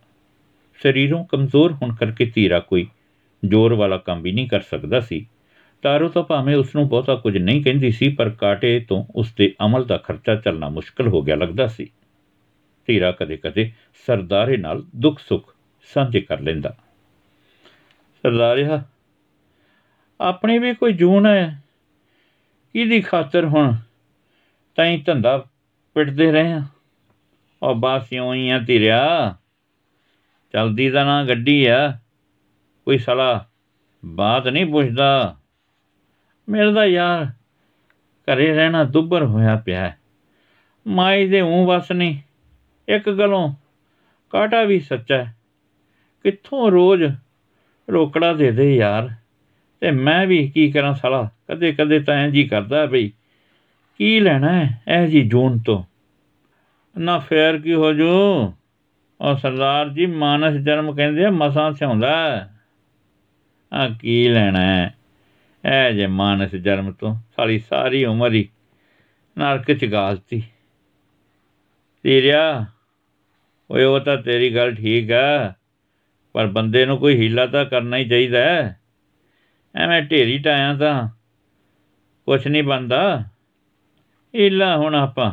ਸਰੀਰੋਂ 0.83 1.25
ਕਮਜ਼ੋਰ 1.25 1.73
ਹੋਣ 1.73 1.95
ਕਰਕੇ 1.95 2.31
ਧੀਰਾ 2.35 2.59
ਕੋਈ 2.59 2.87
ਜ਼ੋਰ 3.45 3.73
ਵਾਲਾ 3.73 3.97
ਕੰਮ 3.97 4.21
ਵੀ 4.21 4.31
ਨਹੀਂ 4.31 4.49
ਕਰ 4.49 4.61
ਸਕਦਾ 4.61 4.99
ਸੀ। 4.99 5.25
ਤਾਰੋ 5.81 6.09
ਤਾਂ 6.09 6.23
ਭਾਵੇਂ 6.23 6.55
ਉਸ 6.55 6.75
ਨੂੰ 6.75 6.89
ਬਹੁਤਾ 6.89 7.15
ਕੁਝ 7.15 7.37
ਨਹੀਂ 7.37 7.63
ਕਹਿੰਦੀ 7.63 7.91
ਸੀ, 7.91 8.09
ਪਰ 8.09 8.29
ਕਾਟੇ 8.29 8.79
ਤੋਂ 8.79 9.05
ਉਸ 9.15 9.33
ਦੇ 9.33 9.55
ਅਮਲ 9.65 9.85
ਦਾ 9.85 9.97
ਖਰਚਾ 9.97 10.35
ਚੱਲਣਾ 10.35 10.69
ਮੁਸ਼ਕਲ 10.69 11.07
ਹੋ 11.07 11.21
ਗਿਆ 11.21 11.35
ਲੱਗਦਾ 11.35 11.67
ਸੀ। 11.67 11.91
ਧੀਰਾ 12.87 13.11
ਕਦੇ-ਕਦੇ 13.11 13.71
ਸਰਦਾਰੇ 14.07 14.57
ਨਾਲ 14.57 14.83
ਦੁੱਖ 14.95 15.19
ਸੁੱਖ 15.19 15.55
ਸਾਂਝੇ 15.93 16.21
ਕਰ 16.21 16.39
ਲੈਂਦਾ। 16.39 16.77
ਸਰਦਾਰਿਆ 18.21 18.83
ਆਪਣੀ 20.21 20.59
ਵੀ 20.59 20.73
ਕੋਈ 20.73 20.93
ਜੂਨ 20.93 21.25
ਹੈ। 21.25 21.63
ਕਿਹਦੀ 22.73 23.01
ਖਾਤਰ 23.01 23.45
ਹੁਣ 23.45 23.75
ਤੈਂ 24.75 24.99
ਧੰਦਾ 25.05 25.45
ਪਿੱਟਦੇ 25.93 26.31
ਰਹੇ 26.31 26.51
ਆ 26.51 26.61
ਉਹ 27.63 27.75
ਬਾਸ 27.75 28.13
ਇਉਂ 28.13 28.33
ਹੀ 28.33 28.49
ਆ 28.49 28.59
ਧੀਰਿਆ। 28.59 29.35
ਚਲਦੀ 30.53 30.91
ਤਾਂ 30.91 31.05
ਨਾ 31.05 31.23
ਗੱਡੀ 31.23 31.65
ਆ। 31.65 31.99
ਕੋਈ 32.85 32.97
ਸਲਾ 32.97 33.45
ਬਾਤ 34.05 34.47
ਨਹੀਂ 34.47 34.65
ਪੁੱਛਦਾ। 34.65 35.38
ਮੇਰੇ 36.49 36.71
ਦਾ 36.71 36.85
ਯਾਰ। 36.85 37.25
ਘਰੇ 38.05 38.55
ਰਹਿਣਾ 38.55 38.83
ਦੁੱਬਰ 38.83 39.23
ਹੋਇਆ 39.23 39.55
ਪਿਆ 39.55 39.79
ਹੈ। 39.79 39.97
ਮਾਈ 40.87 41.27
ਦੇ 41.27 41.41
ਉਂ 41.41 41.67
ਵਸ 41.67 41.91
ਨਹੀਂ। 41.91 42.19
ਇੱਕ 42.87 43.09
ਗੱਲੋਂ 43.09 43.53
ਕਾਟਾ 44.29 44.63
ਵੀ 44.63 44.79
ਸੱਚਾ 44.79 45.17
ਹੈ। 45.17 45.35
ਕਿੱਥੋਂ 46.23 46.71
ਰੋਜ਼ 46.71 47.03
ਰੋਕੜਾ 47.91 48.33
ਦੇ 48.33 48.51
ਦੇ 48.51 48.75
ਯਾਰ। 48.75 49.09
ਤੇ 49.79 49.91
ਮੈਂ 49.91 50.27
ਵੀ 50.27 50.49
ਕੀ 50.49 50.71
ਕਰਾਂ 50.71 50.93
ਸਾਲਾ। 50.93 51.29
ਕਦੇ 51.47 51.71
ਕਦੇ 51.71 51.99
ਤਾਂ 51.99 52.15
ਇੰਜ 52.15 52.35
ਹੀ 52.35 52.43
ਕਰਦਾ 52.43 52.85
ਬਈ, 52.85 53.11
ਕੀ 53.97 54.19
ਲੈਣਾ 54.19 54.65
ਹੈ 54.65 54.81
ਇਹ 54.87 55.07
ਜੀ 55.07 55.21
ਜੂਨ 55.21 55.59
ਤੋਂ? 55.59 55.83
ਨਾ 56.97 57.19
ਫੇਰ 57.19 57.59
ਕੀ 57.59 57.73
ਹੋ 57.73 57.93
ਜੂ? 57.93 58.07
ਉਹ 59.21 59.35
ਸਰਦਾਰ 59.37 59.89
ਜੀ, 59.89 60.05
ਮਾਨਸ 60.05 60.53
ਜਨਮ 60.53 60.95
ਕਹਿੰਦੇ 60.95 61.25
ਆ, 61.25 61.29
ਮਸਾਂ 61.29 61.71
ਸਿਆਉਂਦਾ 61.71 62.49
ਆ 63.73 63.89
ਕੀ 63.89 64.27
ਲੈਣਾ 64.27 64.61
ਹੈ? 64.61 64.95
ਇਹ 65.65 65.93
ਜੇ 65.93 66.07
ਮਾਨਸ 66.07 66.55
ਜਨਮ 66.55 66.91
ਤੋਂ 66.91 67.15
ਸਾਲੀ 67.35 67.59
ਸਾਰੀ 67.59 68.05
ਉਮਰ 68.05 68.33
ਹੀ 68.33 68.49
ਨਰਕ 69.37 69.71
ਚ 69.71 69.85
ਗਾਲਤੀ। 69.85 70.43
ਤੇਰਿਆ, 72.03 72.65
ਓਏ, 73.71 73.83
ਉਹ 73.83 73.99
ਤਾਂ 73.99 74.17
ਤੇਰੀ 74.17 74.55
ਗੱਲ 74.55 74.75
ਠੀਕ 74.75 75.11
ਆ 75.11 75.53
ਪਰ 76.33 76.47
ਬੰਦੇ 76.47 76.85
ਨੂੰ 76.85 76.97
ਕੋਈ 76.97 77.15
ਹੀਲਾ 77.15 77.45
ਤਾਂ 77.45 77.65
ਕਰਨਾ 77.65 77.97
ਹੀ 77.97 78.09
ਚਾਹੀਦਾ 78.09 78.39
ਐਵੇਂ 79.75 80.01
ਢੇਰੀ 80.01 80.37
ਟਾਇਆ 80.37 80.73
ਤਾਂ 80.73 81.07
ਕੁਛ 82.25 82.47
ਨਹੀਂ 82.47 82.63
ਬੰਦਾ 82.63 83.23
ਹੀਲਾ 84.35 84.77
ਹੁਣ 84.77 84.95
ਆਪਾਂ 84.95 85.31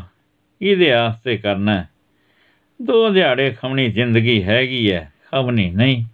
ਇਹਦੇ 0.62 0.92
ਆਸਤੇ 0.92 1.36
ਕਰਨਾ 1.36 1.84
ਦੋ 2.82 3.10
ਦਿਹਾੜੇ 3.10 3.50
ਖਮਣੀ 3.50 3.88
ਜ਼ਿੰਦਗੀ 3.88 4.42
ਹੈਗੀ 4.42 4.90
ਐ, 4.90 5.04
ਖਮਣੀ 5.30 5.70
ਨਹੀਂ। 5.70 6.04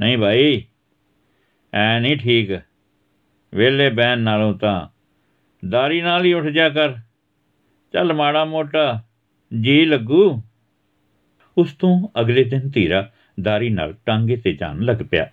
ਨਹੀਂ 0.00 0.18
ਭਾਈ 0.18 0.62
ਐ 1.74 2.00
ਨਹੀਂ 2.00 2.16
ਠੀਕ। 2.16 2.60
ਵੇਲੇ 3.54 3.90
ਬੈਨ 3.90 4.18
ਨਾਲੋਂ 4.18 4.58
ਤਾਂ 4.58 4.88
ਦਾਰੀ 5.68 6.02
ਨਾਲ 6.02 6.24
ਹੀ 6.24 6.32
ਉੱਠ 6.32 6.44
ਜਾ 6.44 6.68
ਕਰ। 6.68 6.92
ਚੱਲ 7.92 8.12
ਮਾੜਾ 8.12 8.44
ਮੋਟਾ 8.44 9.02
ਜੀ 9.60 9.84
ਲੱਗੂ। 9.84 10.42
ਉਸ 11.58 11.72
ਤੋਂ 11.72 12.20
ਅਗਲੇ 12.20 12.44
ਦਿਨ 12.44 12.70
ਧੀਰਾ 12.70 13.12
ਦਾਰੀ 13.42 13.70
ਨਾਲ 13.70 13.94
ਟਾਂਗੇ 14.06 14.36
ਤੇ 14.36 14.52
ਜਾਣ 14.52 14.80
ਲੱਗ 14.80 14.96
ਪਿਆ। 15.10 15.30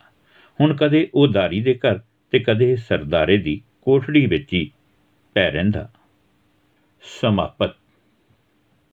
ਹੁਣ 0.61 0.75
ਕਦੇ 0.75 1.09
ਉਹ 1.13 1.27
ਦਾਰੀ 1.27 1.61
ਦੇ 1.61 1.73
ਘਰ 1.73 1.99
ਤੇ 2.31 2.39
ਕਦੇ 2.39 2.75
ਸਰਦਾਰੇ 2.75 3.37
ਦੀ 3.37 3.61
ਕੋਠੜੀ 3.81 4.25
ਵਿੱਚ 4.25 4.53
ਹੀ 4.53 4.71
ਪੈ 5.33 5.51
ਰਹਿੰਦਾ। 5.51 5.89
ਸਮਾਪਤ। 7.21 7.80